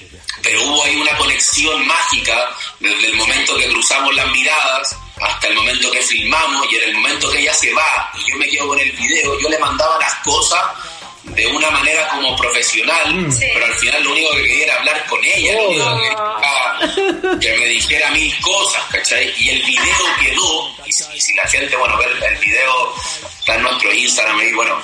[0.42, 5.54] pero hubo ahí una conexión mágica desde el momento que cruzamos las miradas hasta el
[5.54, 8.68] momento que filmamos y en el momento que ella se va y yo me quedo
[8.68, 10.60] con el video, yo le mandaba las cosas
[11.34, 13.32] de una manera como profesional, Mm.
[13.32, 13.46] Sí.
[13.52, 17.40] pero al final lo único que quería era hablar con ella, lo único que quería
[17.40, 19.32] que me dijera mil cosas, ¿cachai?
[19.38, 22.94] Y el video quedó, y si, y si la gente, bueno, ve el, el video,
[23.38, 24.82] está en nuestro Instagram y bueno,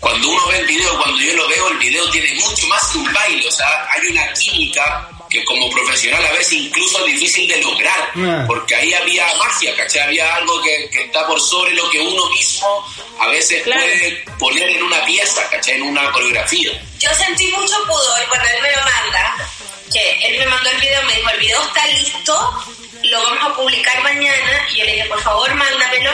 [0.00, 2.98] cuando uno ve el video, cuando yo lo veo, el video tiene mucho más que
[2.98, 7.48] un baile, o sea, hay una química que como profesional a veces incluso es difícil
[7.48, 8.44] de lograr, Ah.
[8.46, 10.02] porque ahí había magia, ¿cachai?
[10.02, 12.86] Había algo que, que está por sobre lo que uno mismo
[13.18, 13.80] a veces Claro.
[13.80, 15.74] puede poner en una pieza, ¿cachai?
[15.76, 16.70] En una coreografía.
[16.98, 19.48] Yo sentí mucho pudor cuando él me lo manda,
[19.92, 22.64] que él me mandó el video, me dijo, el video está listo,
[23.04, 26.12] lo vamos a publicar mañana, y yo le dije, por favor, mándamelo.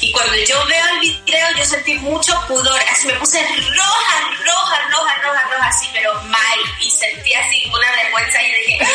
[0.00, 4.88] Y cuando yo veo el video, yo sentí mucho pudor, así me puse roja, roja,
[4.90, 8.86] roja, roja, roja, así, pero mal, y sentí así una vergüenza y dije,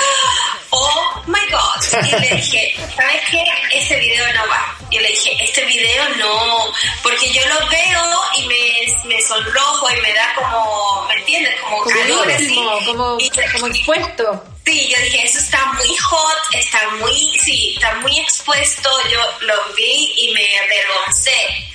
[0.71, 2.05] oh my god.
[2.05, 3.43] Y le dije, ¿sabes qué?
[3.73, 4.75] Ese video no va.
[4.89, 10.01] Yo le dije, este video no, porque yo lo veo y me, me sonrojo y
[10.01, 11.55] me da como, ¿me entiendes?
[11.61, 12.55] Como Como calor así.
[12.85, 14.43] como, Y- como expuesto.
[14.65, 19.73] Sí, yo dije, eso está muy hot, está muy, sí, está muy expuesto, yo lo
[19.73, 21.67] vi y me avergoncé.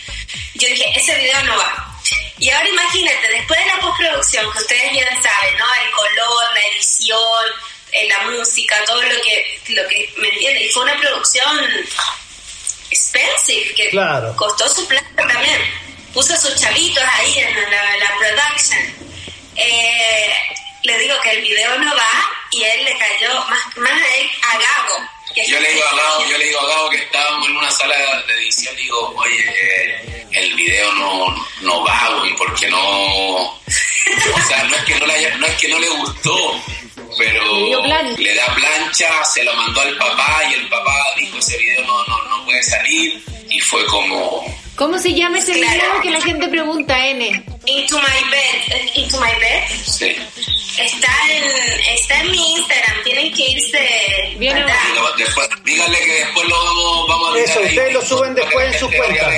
[0.55, 1.83] Yo dije, ese video no va.
[2.39, 5.65] Y ahora imagínate, después de la postproducción, que ustedes bien saben, ¿no?
[5.85, 7.45] El color, la edición,
[8.09, 10.65] la música, todo lo que, lo que, ¿me entiendes?
[10.67, 11.59] Y fue una producción
[12.91, 14.35] expensive, que Claro.
[14.37, 15.61] costó su plata también.
[16.13, 18.81] Puso sus chavitos ahí en la, la production.
[19.57, 20.31] Eh,
[20.85, 22.11] le digo que el video no va
[22.53, 25.09] y él le cayó más, más a él a Gabo.
[25.35, 27.71] que Yo le digo a Gabo, yo le digo a Gabo que estábamos en una
[27.71, 27.97] sala
[28.27, 32.79] de edición, digo, oye, eh, el video no, no va, güey, porque no...
[33.47, 33.61] O
[34.49, 36.63] sea, no es que no le, haya- no es que no le gustó,
[37.19, 41.83] pero Le da plancha, se lo mandó al papá y el papá dijo, ese video
[41.85, 44.45] no, no, no puede salir y fue como...
[44.77, 45.73] ¿Cómo se llama ese Claro.
[45.75, 47.45] video que la gente pregunta, N?
[47.65, 50.15] Into My Bed, eh, Into My Bed, Sí.
[50.79, 51.45] está en,
[51.95, 53.89] está en mi Instagram, tienen que irse.
[54.39, 54.55] Digo,
[55.17, 58.91] después, díganle que después lo vamos, vamos a Eso, ustedes lo suben después en su
[58.91, 59.31] cuenta.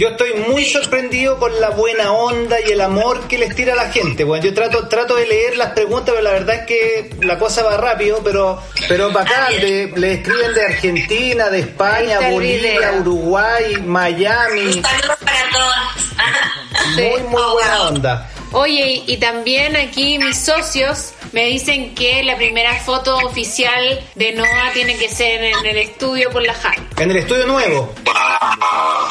[0.00, 3.90] Yo estoy muy sorprendido con la buena onda y el amor que les tira la
[3.90, 4.24] gente.
[4.24, 7.62] Bueno, yo trato, trato de leer las preguntas, pero la verdad es que la cosa
[7.64, 12.92] va rápido, pero, pero bacán, de- le escriben de Argentina, de España, Bolivia.
[12.98, 14.60] Uruguay, Miami.
[14.68, 16.96] Un saludo para todos.
[16.96, 18.30] Muy, muy buena onda.
[18.52, 24.72] Oye, y también aquí mis socios me dicen que la primera foto oficial de Noah
[24.72, 26.82] tiene que ser en el estudio por la Javi.
[26.98, 27.94] En el estudio nuevo.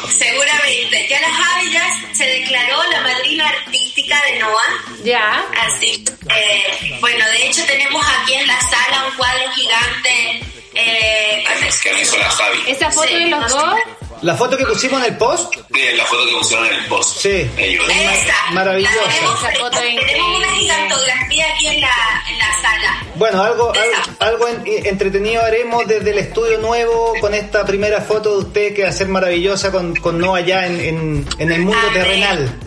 [0.08, 1.06] Seguramente.
[1.08, 5.04] Ya la Javi ya se declaró la madrina artística de Noah.
[5.04, 5.44] Ya.
[5.60, 6.04] Así,
[6.34, 10.59] eh, bueno, de hecho tenemos aquí en la sala un cuadro gigante.
[10.74, 11.44] Eh,
[11.82, 12.58] Que me hizo la Javi.
[12.66, 13.74] Esa foto Sí, de los no dos,
[14.22, 17.18] La foto que pusimos en el post, Sí, la foto que pusieron en el post.
[17.20, 17.50] Sí.
[17.56, 17.86] Ellos.
[17.88, 18.94] Esa, Maravillosa.
[19.08, 23.02] tenemos, Esa foto es tenemos una gigantografía aquí en la, en la sala.
[23.14, 28.32] bueno, algo, algo, algo en- entretenido haremos desde el estudio nuevo con esta primera foto
[28.32, 31.60] de usted que va a ser maravillosa con, con Noah allá en, en, en el
[31.62, 31.94] mundo Amén.
[31.94, 32.58] terrenal.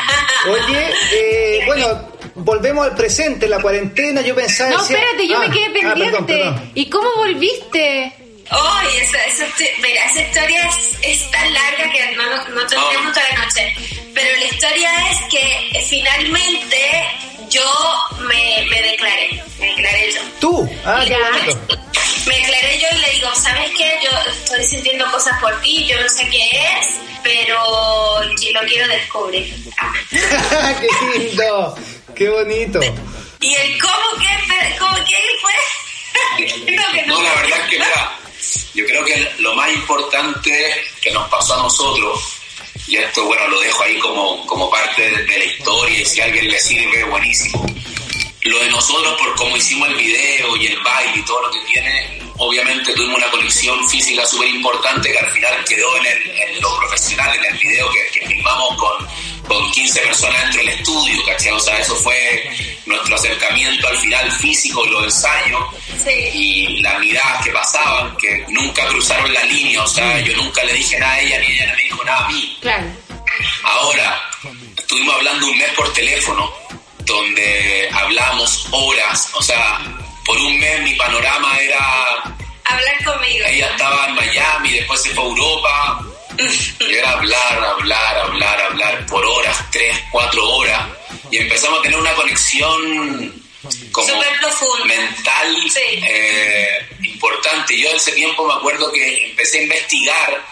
[0.48, 2.09] Oye, eh, bueno,
[2.44, 4.70] volvemos al presente, la cuarentena, yo pensaba...
[4.70, 6.04] No, decía- espérate, yo Ah, me quedé ah, pendiente.
[6.04, 6.70] perdón, perdón.
[6.74, 8.12] ¿Y cómo volviste?
[8.52, 12.66] Ay, esa, esa, histo- mira, esa historia es, es tan larga que no, no, no
[12.66, 13.74] tendremos toda la noche.
[14.12, 16.76] Pero la historia es que finalmente
[17.50, 17.62] yo
[18.20, 20.20] me, me declaré, me declaré yo.
[20.40, 21.18] Tú, ah, qué Ya.
[21.18, 21.76] bonito.
[22.26, 23.98] Me declaré yo y le digo, ¿sabes qué?
[24.04, 29.54] Yo estoy sintiendo cosas por ti, yo no sé qué es, pero lo quiero descubrir.
[29.78, 29.92] Ah.
[30.80, 31.74] qué lindo,
[32.14, 32.78] qué bonito.
[33.40, 36.46] ¿Y el cómo que, cómo que fue?
[36.92, 38.12] Que No, la verdad es que mira,
[38.74, 42.20] yo creo que lo más importante que nos pasó a nosotros,
[42.90, 46.48] y esto bueno lo dejo ahí como, como parte de, la historia y si alguien
[46.48, 47.64] le sirve, buenísimo.
[48.42, 51.60] Lo de nosotros por cómo hicimos el video y el baile y todo lo que
[51.72, 56.60] tiene, obviamente tuvimos una conexión física súper importante que al final quedó en, el- en
[56.62, 59.06] lo profesional, en el video que, que filmamos con,
[59.50, 61.50] con 15 personas dentro del estudio, ¿cachai?
[61.50, 62.48] O sea, eso fue
[62.86, 65.60] nuestro acercamiento al final físico, los ensayos
[66.04, 66.10] Sí.
[66.32, 70.74] y las miradas que pasaban, que nunca cruzaron la línea, o sea, yo nunca le
[70.74, 72.58] dije nada a ella ni ella no me dijo nada a mí.
[72.60, 72.86] Claro.
[73.64, 74.22] Ahora,
[74.78, 76.52] estuvimos hablando un mes por teléfono,
[77.00, 79.80] donde hablamos horas, o sea,
[80.24, 82.22] por un mes mi panorama era,
[82.66, 83.44] Hablar conmigo.
[83.48, 86.04] ella estaba en Miami, después se fue a Europa,
[86.80, 90.80] y era hablar, hablar, hablar, hablar por horas, tres, cuatro horas,
[91.30, 93.42] y empezamos a tener una conexión
[93.92, 94.14] como
[94.86, 95.80] mental Sí.
[96.06, 97.78] eh, importante.
[97.78, 100.44] Yo en ese tiempo me acuerdo que empecé a investigar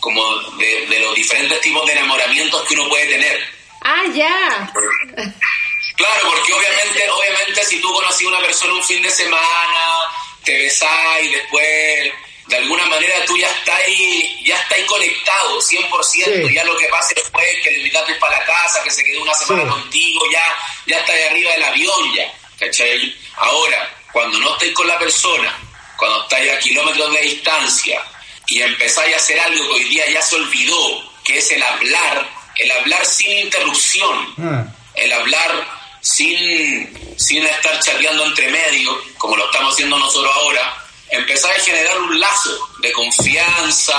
[0.00, 0.22] como
[0.58, 3.40] de, de los diferentes tipos de enamoramientos que uno puede tener.
[3.82, 4.70] Ah, ya.
[5.96, 9.86] Claro, porque obviamente, obviamente si tú conocí a una persona un fin de semana,
[10.44, 12.12] te besás y después
[12.46, 16.54] de alguna manera tú ya estás ahí, ya estás ahí conectado 100%, Sí.
[16.54, 19.34] ya lo que pase después, que le invitaste para la casa, que se quedó una
[19.34, 19.68] semana Sí.
[19.70, 20.44] contigo, ya,
[20.86, 23.16] ya está ahí arriba del avión ya, ¿cachai?
[23.36, 25.58] Ahora, cuando no estáis con la persona,
[25.96, 28.00] cuando estáis a kilómetros de distancia
[28.48, 32.30] y empezáis a hacer algo que hoy día ya se olvidó, que es el hablar,
[32.56, 39.44] el hablar sin interrupción, Ah, el hablar sin, sin estar chateando entre medio, como lo
[39.46, 43.96] estamos haciendo nosotros ahora, empezar a generar un lazo de confianza,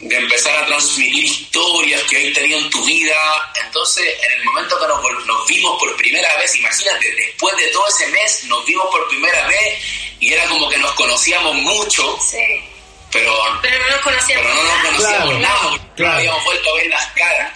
[0.00, 3.16] de empezar a transmitir historias que hay tenido en tu vida.
[3.64, 7.86] Entonces, en el momento que nos, nos vimos por primera vez, imagínate, después de todo
[7.88, 9.78] ese mes, nos vimos por primera vez
[10.20, 12.73] y era como que nos conocíamos mucho, Sí.
[13.14, 14.44] Pero, Pero no nos conocíamos.
[14.44, 16.12] pero no nos conocíamos Claro, nada, porque claro.
[16.12, 17.52] no habíamos vuelto a ver las caras.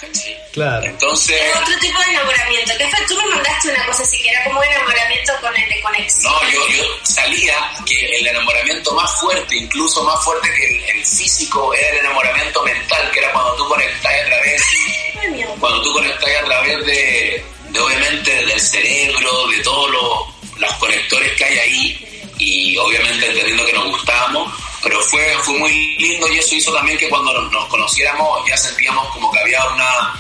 [0.52, 0.86] claro.
[0.86, 1.40] Entonces...
[1.42, 2.72] Es otro tipo de enamoramiento.
[2.78, 3.06] ¿Qué fue?
[3.06, 6.32] Tú me mandaste una cosa así que era como un enamoramiento con el de conexión.
[6.32, 7.54] No, yo, yo salía
[7.84, 12.62] que el enamoramiento más fuerte, incluso más fuerte que el, el físico, era el enamoramiento
[12.62, 14.62] mental, que era cuando tú conectas a través,
[15.20, 20.72] Ay, cuando tú conectas a través de, de, obviamente del cerebro, de todos los, los
[20.74, 22.04] conectores que hay ahí,
[22.38, 24.52] y obviamente entendiendo que nos gustábamos,
[24.82, 28.56] pero fue, fue muy lindo y eso hizo también que cuando nos, nos conociéramos ya
[28.56, 30.14] sentíamos como que había una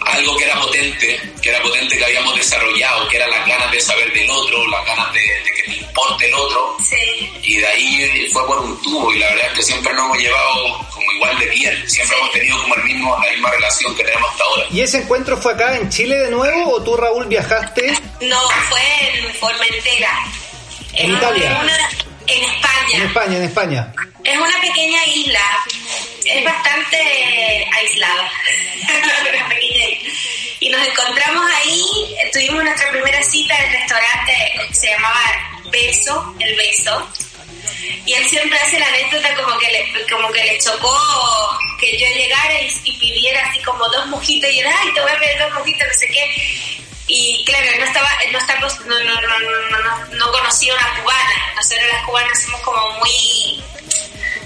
[0.00, 3.80] algo que era potente, que era potente que habíamos desarrollado, que era las ganas de
[3.80, 7.30] saber del otro, las ganas de, de que te importe el otro, Sí.
[7.42, 10.18] y de ahí fue por un tubo, y la verdad es que siempre nos hemos
[10.18, 14.04] llevado como igual de bien, siempre hemos tenido como el mismo, la misma relación que
[14.04, 14.64] tenemos hasta ahora.
[14.70, 17.92] ¿Y ese encuentro fue acá en Chile de nuevo o tú, Raúl, viajaste?
[18.22, 18.80] No, fue
[19.18, 20.10] en Formentera.
[20.94, 21.60] ¿En Es Italia?
[21.62, 21.90] una-
[22.28, 22.94] en España.
[22.94, 23.92] En España, en España.
[24.24, 25.64] Es una pequeña isla.
[26.24, 28.30] Es bastante aislada.
[29.30, 30.10] Una pequeña isla.
[30.60, 31.82] Y nos encontramos ahí.
[32.32, 34.32] Tuvimos nuestra primera cita en el restaurante
[34.68, 37.08] que se llamaba Beso, el Beso.
[38.04, 42.06] Y él siempre hace la anécdota como que le, como que le chocó que yo
[42.08, 45.38] llegara y, y pidiera así como dos mojitos y él, ay, te voy a pedir
[45.38, 46.77] dos mojitos, no sé qué.
[47.08, 51.00] Y claro, no estaba, no, está, acos- no, no, no, no, no, no conocía una
[51.00, 51.52] cubana.
[51.56, 53.64] Nosotros las cubanas somos como muy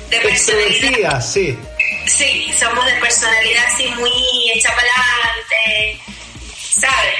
[0.08, 1.20] de personalidad.
[1.20, 1.58] Sí.
[2.06, 4.12] Sí, somos de personalidad así muy
[4.54, 6.00] hecha para adelante,
[6.80, 7.14] ¿sabes?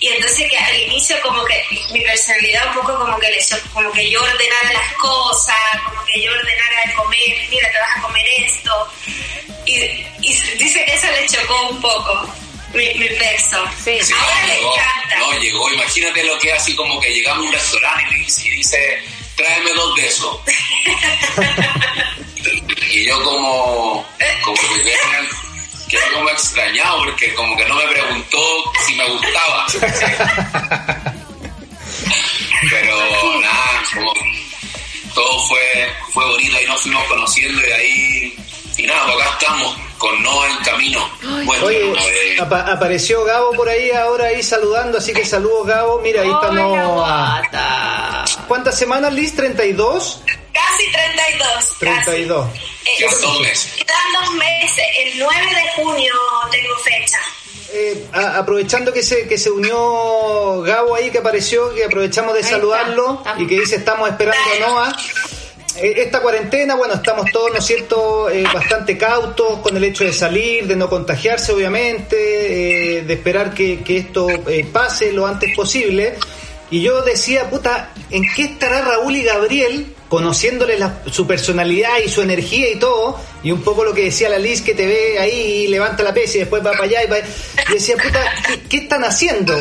[0.00, 3.38] Y entonces que al inicio como que mi personalidad un poco como que le
[3.72, 7.96] como que yo ordenara las cosas, como que yo ordenara de comer, mira, te vas
[7.98, 8.92] a comer esto.
[9.64, 9.74] Y,
[10.20, 12.34] y dice que eso le chocó un poco,
[12.74, 13.64] mi, mi verso.
[13.84, 13.98] Sí.
[14.02, 15.18] Sí, Ahora no, le llegó, encanta.
[15.18, 18.48] no, llegó, imagínate lo que es así como que llegamos a un restaurante y dice,
[18.48, 19.02] y dice
[19.36, 20.36] tráeme dos de esos.
[22.90, 24.06] y yo como,
[24.44, 24.96] como que quedé,
[25.88, 29.66] quedé como extrañado porque como que no me preguntó si me gustaba.
[32.70, 34.12] Pero nada, como
[35.14, 38.36] todo fue, fue bonito, ahí nos fuimos conociendo y de ahí,
[38.78, 41.10] y nada, acá estamos, con Noah en camino.
[41.44, 46.00] Bueno, Oye, eh, apa- apareció Gabo por ahí ahora ahí saludando, así que saludos Gabo.
[46.00, 48.24] Mira, ahí está Noah.
[48.48, 49.32] ¿Cuántas semanas, Liz?
[49.36, 50.18] ¿32?
[50.52, 51.48] Casi 32.
[51.54, 51.78] casi.
[51.78, 52.46] 32.
[52.84, 53.72] Eh, quedan dos meses.
[53.76, 54.84] Quedan dos meses.
[55.04, 56.12] El 9 de junio
[56.50, 57.18] tengo fecha.
[57.74, 62.40] Eh, a- aprovechando que se, que se unió Gabo ahí, que apareció, que aprovechamos de
[62.40, 64.96] Ahí saludarlo está, y que dice estamos esperando a Noah.
[65.76, 70.04] Eh, Esta cuarentena, bueno, estamos todos, ¿no es cierto?, eh, bastante cautos con el hecho
[70.04, 75.54] de salir, de no contagiarse, obviamente, eh, de esperar que, esto eh, pase lo antes
[75.56, 76.14] posible.
[76.70, 82.08] Y yo decía, puta, ¿en qué estará Raúl y Gabriel conociéndole la- su personalidad y
[82.08, 83.18] su energía y todo?
[83.42, 86.14] Y un poco lo que decía la Liz que te ve ahí y levanta la
[86.14, 89.54] pesa y después va para allá y, va- y decía, puta, ¿qué, qué están haciendo?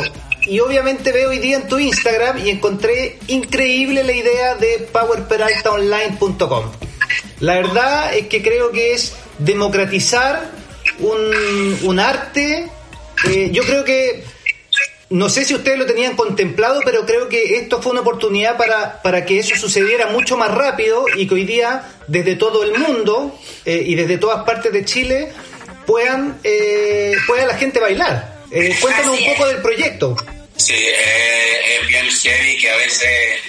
[0.47, 6.71] Y obviamente veo hoy día en tu Instagram y encontré increíble la idea de powerperaltaonline.com.
[7.39, 10.51] La verdad es que creo que es democratizar
[10.99, 12.69] un, un arte.
[13.27, 14.23] Eh, yo creo que,
[15.11, 19.01] no sé si ustedes lo tenían contemplado, pero creo que esto fue una oportunidad para,
[19.01, 23.37] para que eso sucediera mucho más rápido y que hoy día desde todo el mundo
[23.65, 25.31] eh, y desde todas partes de Chile
[25.85, 28.30] puedan, eh, pueda la gente bailar.
[28.51, 30.15] Eh, cuéntanos un poco del proyecto.
[30.57, 33.39] Sí, eh, es bien heavy que a veces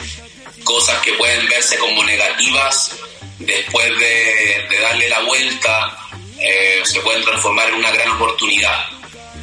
[0.65, 2.93] cosas que pueden verse como negativas,
[3.39, 5.99] después de, de darle la vuelta,
[6.39, 8.87] eh, se pueden transformar en una gran oportunidad.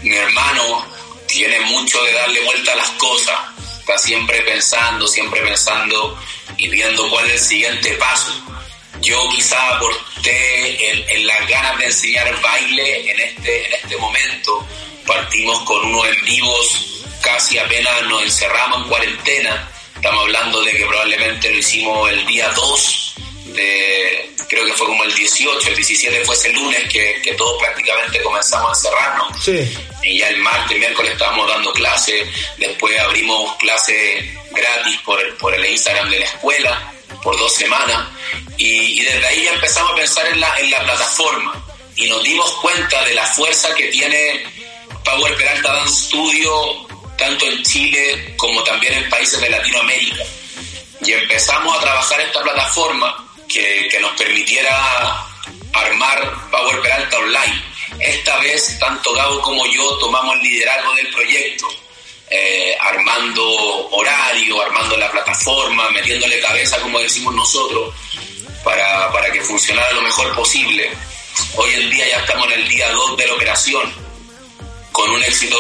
[0.01, 0.85] Mi hermano
[1.27, 3.37] tiene mucho de darle vuelta a las cosas,
[3.79, 6.17] está siempre pensando, siempre pensando
[6.57, 8.31] y viendo cuál es el siguiente paso.
[9.01, 14.67] Yo quizá aporté en, en las ganas de enseñar baile en este, en este momento.
[15.09, 19.71] Partimos con unos en vivos, casi apenas nos encerramos en cuarentena.
[19.95, 25.03] Estamos hablando de que probablemente lo hicimos el día 2 de, creo que fue como
[25.03, 29.43] el 18, el 17 fue ese lunes que, que todos prácticamente comenzamos a encerrarnos.
[29.43, 29.77] Sí.
[30.03, 32.29] Y ya el martes, miércoles estábamos dando clases,
[32.59, 36.93] después abrimos clases gratis por el, por el Instagram de la escuela
[37.23, 38.09] por dos semanas
[38.57, 42.23] y, y desde ahí ya empezamos a pensar en la, en la plataforma y nos
[42.23, 44.45] dimos cuenta de la fuerza que tiene
[45.09, 46.87] Power Peralta Dance Studio
[47.17, 50.23] tanto en Chile como también en países de Latinoamérica.
[51.01, 55.25] Y empezamos a trabajar esta plataforma que, que nos permitiera
[55.73, 57.63] armar Power Peralta Online.
[57.99, 61.67] Esta vez, tanto Gabo como yo tomamos el liderazgo del proyecto,
[62.29, 67.93] eh, armando horario, armando la plataforma, metiéndole cabeza, como decimos nosotros,
[68.63, 70.89] para, para que funcionara lo mejor posible.
[71.55, 74.08] Hoy en día ya estamos en el día 2 de la operación,
[74.99, 75.57] con un éxito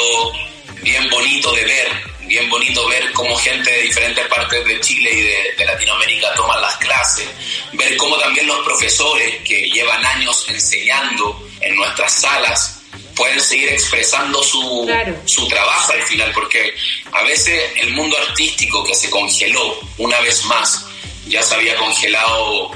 [0.81, 1.87] bien bonito de ver,
[2.27, 6.61] bien bonito ver cómo gente de diferentes partes de Chile y de, de, Latinoamérica toman
[6.61, 7.25] las clases,
[7.71, 12.81] ver cómo también los profesores que llevan años enseñando en nuestras salas
[13.15, 15.15] pueden seguir expresando su, Claro.
[15.25, 16.73] su trabajo al final, porque
[17.13, 20.85] a veces el mundo artístico que se congeló una vez más,
[21.27, 22.71] ya se había congelado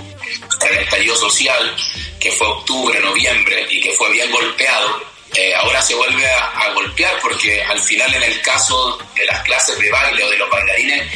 [0.69, 1.75] el estallido social,
[2.21, 6.73] que fue octubre, noviembre, y que fue bien golpeado, eh, ahora se vuelve a, a
[6.73, 10.49] golpear porque al final en el caso de las clases de baile o de los
[10.49, 11.11] bailarines,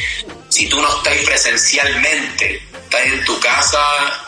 [0.48, 3.80] si tú no estás presencialmente, estás en tu casa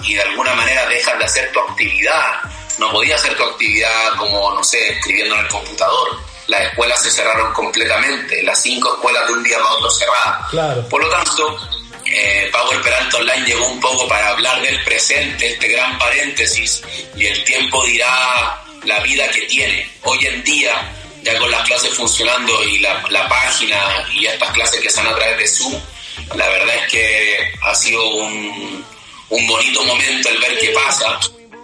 [0.03, 2.41] y de alguna manera dejas de hacer tu actividad,
[2.79, 6.19] no podías hacer tu actividad como, no sé, escribiendo en el computador.
[6.47, 10.51] Las escuelas se cerraron completamente, las cinco escuelas de un día para otro cerradas.
[10.51, 10.89] Claro.
[10.89, 11.57] Por lo tanto,
[12.05, 16.83] eh, Power Peralta Online llegó un poco para hablar del presente, este gran paréntesis,
[17.17, 19.89] y el tiempo dirá la vida que tiene.
[20.03, 20.73] Hoy en día,
[21.23, 25.15] ya con las clases funcionando y la, la página y estas clases que están a
[25.15, 25.81] través de Zoom,
[26.35, 28.85] la verdad es que ha sido un,
[29.29, 31.19] un bonito momento el ver qué pasa.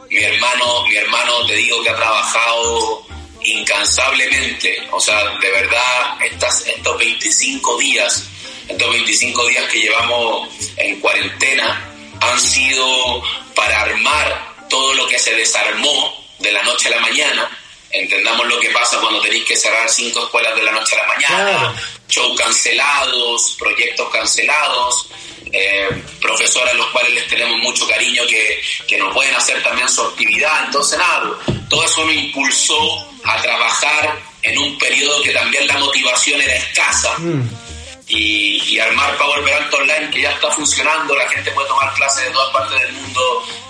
[0.08, 3.06] Mi hermano, mi hermano te digo que ha trabajado
[3.42, 8.24] incansablemente, o sea, de verdad, estas, estos 25 días,
[8.68, 13.22] estos 25 días que llevamos en cuarentena han sido
[13.54, 17.51] para armar todo lo que se desarmó de la noche a la mañana.
[17.91, 21.07] Entendamos lo que pasa cuando tenéis que cerrar cinco escuelas de la noche a la
[21.07, 21.74] mañana, Claro.
[22.09, 25.09] shows cancelados, proyectos cancelados,
[25.53, 25.89] eh,
[26.20, 30.03] profesores a los cuales les tenemos mucho cariño que, que no pueden hacer también su
[30.03, 30.64] actividad.
[30.66, 31.30] Entonces, nada,
[31.70, 37.14] todo eso nos impulsó a trabajar en un periodo que también la motivación era escasa
[37.18, 37.49] Mm.
[38.09, 42.24] Y, y armar Power Peralta Online que ya está funcionando, la gente puede tomar clases
[42.24, 43.20] de todas partes del mundo,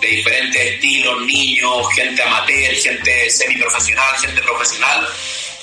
[0.00, 5.06] de diferentes estilos, niños, gente amateur, gente semiprofesional, gente profesional,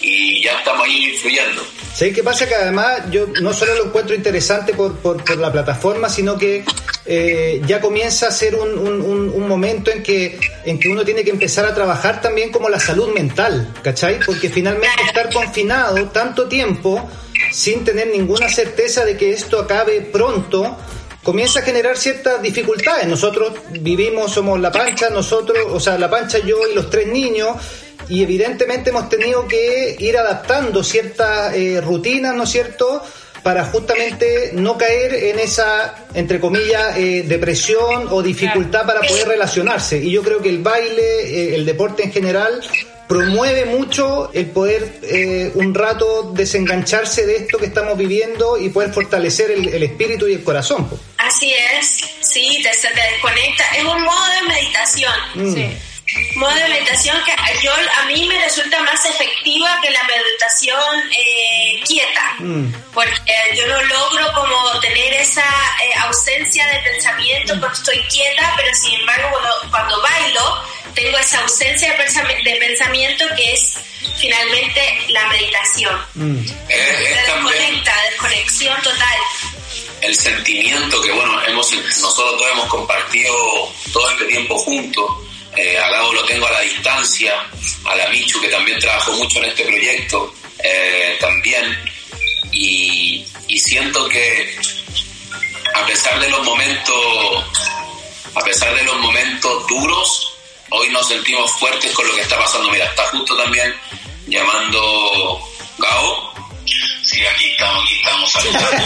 [0.01, 1.63] y ya estamos ahí fluyendo.
[1.93, 2.47] ¿Sabes qué pasa?
[2.47, 6.65] Que además yo no solo lo encuentro interesante por, por, por la plataforma, sino que
[7.05, 11.23] eh, ya comienza a ser un, un- un momento en que, en que uno tiene
[11.23, 14.19] que empezar a trabajar también como la salud mental, ¿cachai?
[14.25, 17.07] Porque finalmente estar confinado tanto tiempo
[17.51, 20.77] sin tener ninguna certeza de que esto acabe pronto,
[21.23, 23.07] comienza a generar ciertas dificultades.
[23.07, 27.57] Nosotros vivimos, somos la pancha, nosotros, o sea, la pancha, yo y los tres niños,
[28.09, 33.01] y evidentemente hemos tenido que ir adaptando ciertas eh, rutinas, ¿no es cierto?,
[33.43, 39.97] para justamente no caer en esa, entre comillas, eh, depresión o dificultad para poder relacionarse.
[39.97, 42.61] Y yo creo que el baile, eh, el deporte en general,
[43.13, 48.91] promueve mucho el poder eh, un rato desengancharse de esto que estamos viviendo y poder
[48.91, 50.89] fortalecer el, el espíritu y el corazón.
[51.17, 53.63] Así es, sí, te, se te desconecta.
[53.77, 55.13] Es un modo de meditación.
[55.35, 55.53] Mm.
[55.53, 55.77] Sí.
[56.35, 57.33] Modo de meditación que
[57.63, 62.35] yo, a mí me resulta más efectiva que la meditación eh, quieta.
[62.39, 62.73] Mm.
[62.93, 68.69] Porque yo no logro como tener esa eh, ausencia de pensamiento cuando estoy quieta, pero
[68.75, 70.63] sin embargo cuando, cuando bailo
[70.95, 73.73] tengo esa ausencia de, pensami- de pensamiento que es
[74.19, 75.95] finalmente la meditación.
[76.15, 76.45] Mm.
[76.45, 79.17] También desconecta, desconexión total.
[80.01, 83.33] el sentimiento que, bueno, hemos, nosotros todos hemos compartido
[83.91, 85.05] todo este tiempo juntos.
[85.55, 87.33] Eh, a Gabo lo tengo a la distancia,
[87.85, 90.33] a la Michu, que también trabajó mucho en este proyecto,
[90.63, 91.65] eh, también.
[92.51, 94.55] Y, y siento que
[95.73, 96.95] a pesar de los momentos,
[98.35, 100.33] a pesar de los momentos duros,
[100.69, 102.69] hoy nos sentimos fuertes con lo que está pasando.
[102.71, 103.73] Mira, está justo también
[104.27, 105.39] llamando
[105.77, 106.32] Gabo.
[107.03, 108.83] Sí, aquí estamos, aquí estamos saludando.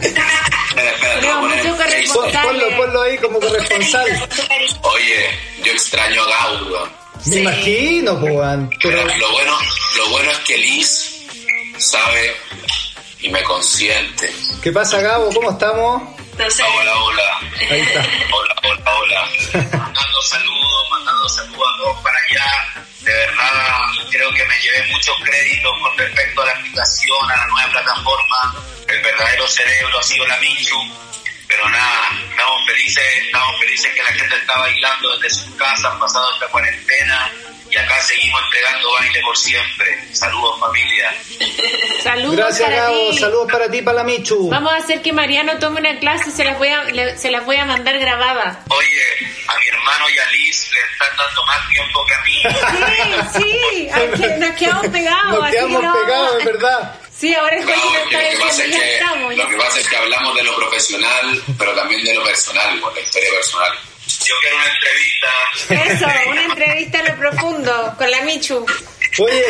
[0.00, 4.28] espera, Ponlo, ponlo ahí como corresponsal.
[4.82, 6.90] Oye, yo extraño a Gau, weón.
[7.26, 7.38] Me Sí.
[7.40, 9.58] imagino, weón, pero Pero lo bueno,
[9.96, 11.12] lo bueno es que Liz
[11.78, 12.36] sabe
[13.20, 14.32] y me consiente.
[14.62, 15.30] ¿qué pasa, Gabo?
[15.34, 16.02] ¿Cómo estamos?
[16.38, 16.62] No sé.
[16.62, 17.22] Hola, hola.
[17.70, 18.00] Ahí está.
[18.00, 18.75] Hola, hola,
[19.54, 22.84] Mandando saludos, mandando saludos a todos para allá.
[23.00, 23.80] De verdad,
[24.10, 28.54] creo que me llevé muchos créditos con respecto a la aplicación, a la nueva plataforma.
[28.88, 30.76] El verdadero cerebro ha sido la Michu.
[31.48, 36.32] Pero nada, estamos felices, estamos felices que la gente está bailando desde sus casas, pasado
[36.34, 37.30] esta cuarentena.
[37.70, 40.14] Y acá seguimos entregando baile por siempre.
[40.14, 41.14] Saludos, familia.
[42.02, 43.10] Saludos Gracias, para Gabo.
[43.10, 43.18] ti.
[43.18, 44.48] Saludos para ti, para la Michu.
[44.50, 47.30] Vamos a hacer que Mariano tome una clase y se las voy a, le- se
[47.30, 48.58] las voy a mandar grabadas.
[48.68, 52.42] Oye, a mi hermano y a Liz le están dando más tiempo que a mí.
[53.34, 55.32] Sí, sí, que- nos quedamos pegados.
[55.40, 57.00] Nos que quedamos no- pegados, es verdad.
[57.16, 57.64] Sí, ahora que
[58.38, 59.34] pasa es que, estamos.
[59.34, 62.94] lo que pasa es que hablamos de lo profesional, pero también de lo personal, por
[62.94, 63.72] la historia personal.
[64.06, 65.94] Yo quiero una entrevista.
[65.94, 68.64] Eso, una entrevista en lo profundo con la Michu.
[69.18, 69.44] Oye,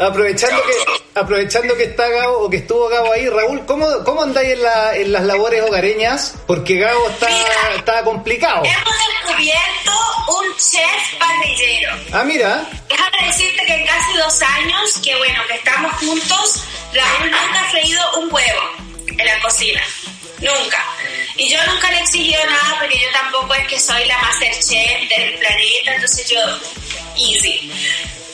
[0.00, 4.50] aprovechando que, aprovechando que está Gabo o que estuvo Gabo ahí, Raúl, ¿cómo, cómo andáis
[4.54, 6.34] en, la- en las labores hogareñas?
[6.46, 7.28] Porque Gabo está,
[7.76, 8.62] está complicado.
[8.64, 8.94] Hemos
[9.26, 9.92] descubierto
[10.40, 11.92] un chef parrillero.
[12.12, 17.30] Ah, mira, Déjame decirte que en casi dos años, que bueno, que estamos juntos, Raúl
[17.30, 18.60] nunca ha freído un huevo
[19.08, 19.82] en la cocina.
[20.42, 20.84] Nunca.
[21.36, 24.52] Y yo nunca le he exigido nada porque yo tampoco es que soy la master
[24.54, 26.40] chef del planeta, entonces yo,
[27.16, 27.70] easy.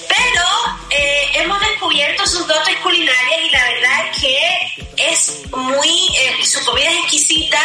[0.09, 0.45] Pero
[0.91, 6.65] eh, hemos descubierto sus dotes culinarias y la verdad es que es muy, eh, su
[6.65, 7.61] comida es exquisita,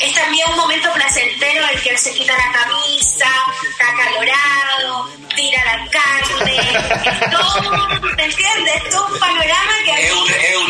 [0.00, 3.28] es también un momento placentero en el que él se quita la camisa,
[3.70, 8.76] está acalorado, tira la carne, es todo, ¿me entiendes?
[8.76, 10.69] Es todo un panorama que a Es un,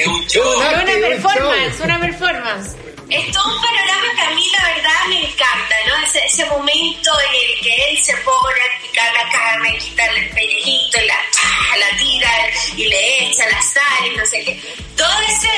[0.00, 0.58] es un show.
[0.58, 2.76] Una un performance, una performance.
[3.10, 6.04] Es todo un panorama que a mí la verdad me encanta, ¿no?
[6.04, 10.30] Ese, ese momento en el que él se pone a picar la carne, quitarle el
[10.30, 11.76] pellejito y la, ¡pah!
[11.76, 12.30] la tira
[12.76, 14.60] y le echa la sal y no sé qué.
[14.96, 15.48] Todo ese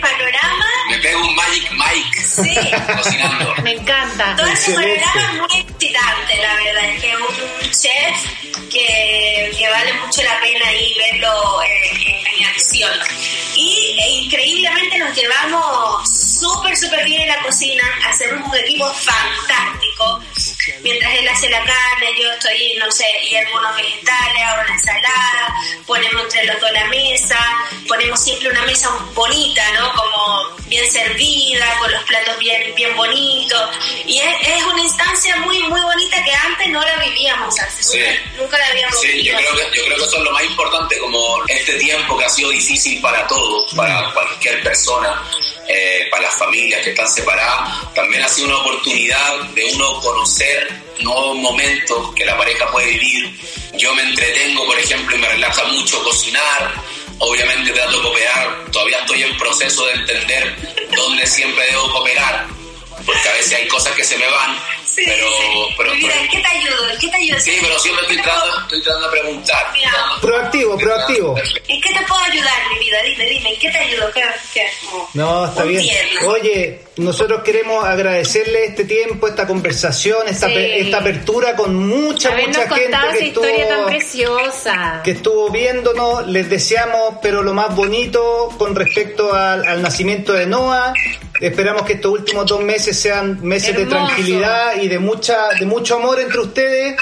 [0.00, 2.56] panorama, Me pego un Magic Mike sí,
[2.96, 3.54] cocinando.
[3.62, 4.34] Me encanta.
[4.36, 5.04] todo ese Excelente.
[5.04, 6.84] panorama es muy excitante, la verdad.
[6.90, 12.42] Es que es un chef que, que vale mucho la pena ahí verlo eh, en,
[12.42, 12.98] en acción.
[13.54, 17.82] Y e increíblemente nos llevamos súper, súper bien en la cocina.
[18.08, 20.20] Hacemos un equipo fantástico.
[20.82, 25.54] Mientras él hace la carne, yo estoy, no sé, y algunos vegetales, hago una ensalada,
[25.86, 27.38] ponemos entre los dos la mesa,
[27.86, 29.92] ponemos siempre una mesa bonita, ¿no?
[29.94, 33.70] Como bien servida, con los platos bien, bien bonitos.
[34.06, 37.98] Y es, es una instancia muy, muy bonita que antes no la vivíamos, antes, Sí.
[37.98, 39.38] nunca, nunca la habíamos Sí, yo vivido.
[39.38, 42.28] creo, que, yo creo que eso es lo más importante, como este tiempo que ha
[42.30, 45.22] sido difícil para todos, para cualquier persona,
[45.68, 50.57] eh, para las familias que están separadas, también ha sido una oportunidad de uno conocer
[51.00, 53.38] nuevos momentos que la pareja puede vivir.
[53.76, 56.74] Yo me entretengo, por ejemplo, y me relaja mucho cocinar.
[57.20, 60.56] Obviamente trato de cooperar, todavía estoy en proceso de entender
[60.94, 62.46] dónde siempre debo cooperar,
[63.04, 64.56] porque a veces hay cosas que se me van,
[64.98, 65.74] Sí, pero, sí.
[65.76, 66.90] pero, Mi vida, pero- ¿en qué te ayudo?
[66.90, 67.40] ¿En qué te ayudo?
[67.40, 69.66] Sí, pero siempre estoy tratando, estoy tratando de preguntar.
[69.72, 69.92] Mira.
[70.20, 71.36] Proactivo, proactivo.
[71.68, 73.02] ¿En qué te puedo ayudar, mi vida?
[73.04, 74.10] Dime, dime, ¿en qué te ayudo?
[74.12, 74.22] ¿Qué,
[74.54, 74.66] qué?
[75.14, 75.82] No, está bien.
[75.82, 76.28] tierno.
[76.30, 80.54] Oye, nosotros queremos agradecerle este tiempo, esta conversación, esta, Sí.
[80.54, 85.00] pe- esta apertura con mucha, Habernos mucha gente contado que esa historia tan estuvo, preciosa.
[85.04, 86.26] que estuvo viéndonos.
[86.26, 90.92] Les deseamos, pero lo más bonito con respecto al, al nacimiento de Noah.
[91.40, 94.06] Esperamos que estos últimos dos meses sean meses de Hermoso.
[94.06, 96.96] tranquilidad y de mucha, de mucho amor entre ustedes.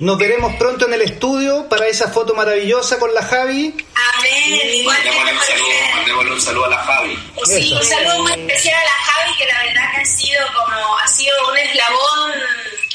[0.00, 3.74] Nos veremos pronto en el estudio para esa foto maravillosa con la Javi.
[3.94, 4.86] Amén.
[4.86, 7.18] Mandémosle un saludo, mandémosle un saludo a la Javi.
[7.44, 7.76] Sí, Eso.
[7.76, 11.06] un saludo muy especial a la Javi, que la verdad que ha sido como, ha
[11.06, 12.32] sido un eslabón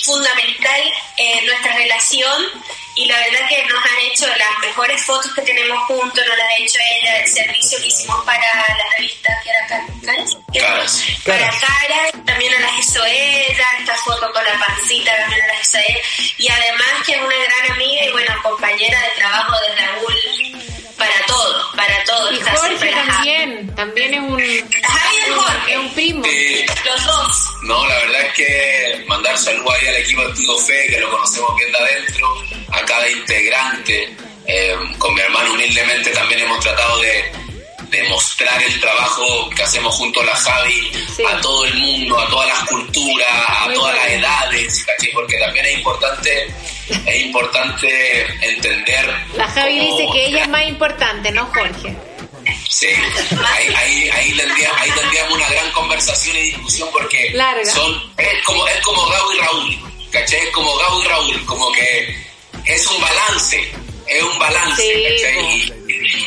[0.04, 0.82] fundamental
[1.18, 2.44] en nuestra relación
[2.98, 6.48] y la verdad que nos han hecho las mejores fotos que tenemos juntos, nos las
[6.48, 11.04] ha hecho ella, el servicio que hicimos para la revista que era Car- Caras, Caras.
[11.26, 12.26] para Caras.
[12.26, 16.00] También a las hizo ella, esta foto con la pancita también a las hizo ella,
[16.38, 20.16] y además que es una gran amiga y bueno, compañera de trabajo de Raúl
[20.98, 22.32] para todo, para todo.
[22.32, 25.72] Y Jorge también, también es un, Javi y Jorge.
[25.74, 26.24] es un primo.
[26.26, 26.66] Sí.
[26.86, 27.44] Los dos.
[27.64, 31.12] No, la verdad es que mandar saludos ahí al equipo de Estudio Fe, que lo
[31.12, 34.16] conocemos bien de adentro, a cada integrante.
[34.50, 37.32] Eh, con mi hermano humildemente también hemos tratado de,
[37.90, 41.24] de mostrar el trabajo que hacemos junto a la Javi Sí.
[41.26, 45.12] a todo el mundo, a todas las culturas, a todas las edades, ¿cachai?
[45.12, 46.48] Porque también es importante,
[47.06, 49.14] es importante entender.
[49.36, 51.96] La Javi cómo- dice que ella es más importante, ¿no, Jorge?
[52.70, 57.66] Sí, ahí, ahí, ahí, tendríamos, ahí tendríamos una gran conversación y discusión porque Larga.
[57.66, 59.80] son es como es como Gabo y Raúl,
[60.12, 60.40] ¿cachai?
[60.40, 62.28] Es como Gabo y Raúl, como que
[62.68, 63.72] es un balance,
[64.08, 64.86] es un balance.
[64.86, 65.74] Y,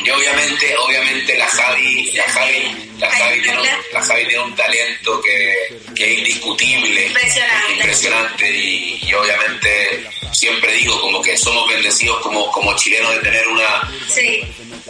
[0.05, 4.55] y obviamente, obviamente la Javi, la Javi, la Javi tiene un, la Javi tiene un
[4.55, 5.53] talento que,
[5.95, 7.73] que es indiscutible, Impresionante.
[7.73, 13.47] impresionante y, y obviamente siempre digo como que somos bendecidos como, como chilenos de tener
[13.47, 13.81] una
[14.13, 14.41] Sí.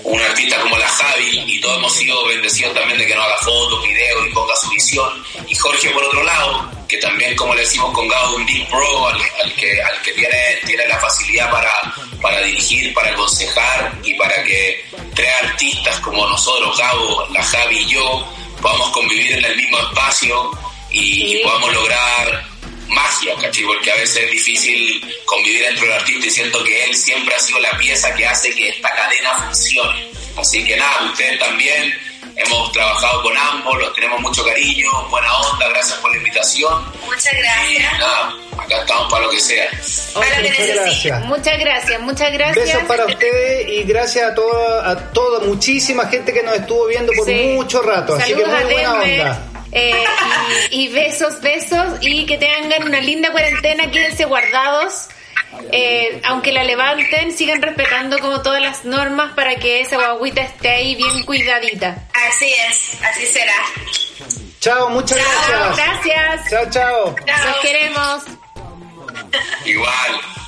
[0.04, 3.38] un artista como la Javi y todos hemos sido bendecidos también de que nos haga
[3.40, 5.24] fotos, videos y ponga su visión.
[5.48, 9.08] Y Jorge por otro lado, que también como le decimos con Gabo, un big pro
[9.08, 11.72] al, al que, al que tiene, tiene la facilidad para,
[12.22, 14.86] para dirigir, para aconsejar y para que
[15.16, 18.28] tres artistas como nosotros, Gabo, la Javi y yo,
[18.62, 20.52] podamos convivir en el mismo espacio
[20.90, 22.46] y, y podamos lograr
[22.90, 23.64] magia, ¿cachai?
[23.64, 27.40] Porque a veces es difícil convivir dentro del artista y siento que él siempre ha
[27.40, 30.12] sido la pieza que hace que esta cadena funcione.
[30.36, 32.11] Así que nada, ustedes también
[32.46, 36.86] hemos trabajado con ambos, los tenemos mucho cariño, buena onda, gracias por la invitación.
[37.06, 38.00] Muchas Y gracias.
[38.00, 39.70] nada, acá estamos para lo que sea.
[40.14, 40.74] Para lo que Muchas necesite.
[41.10, 41.26] gracias.
[41.26, 42.66] Muchas gracias, muchas gracias.
[42.66, 47.12] Besos para ustedes y gracias a toda, a toda muchísima gente que nos estuvo viendo
[47.14, 47.54] por Sí.
[47.56, 48.16] mucho rato.
[48.16, 49.22] Así que Saludos muy a buena Denver.
[49.22, 49.48] onda.
[49.74, 50.04] eh,
[50.72, 55.08] y, y besos, besos y que tengan una linda cuarentena, quédense guardados.
[55.72, 60.70] Eh, aunque la levanten, sigan respetando como todas las normas para que esa guaguita esté
[60.70, 62.08] ahí bien cuidadita.
[62.14, 63.56] Así es, así será.
[64.60, 66.46] Chao, muchas Chao, gracias.
[66.46, 66.50] Gracias.
[66.50, 67.16] Chao, chao.
[67.26, 67.48] Chao.
[67.50, 68.24] Los queremos.
[69.66, 70.41] Igual.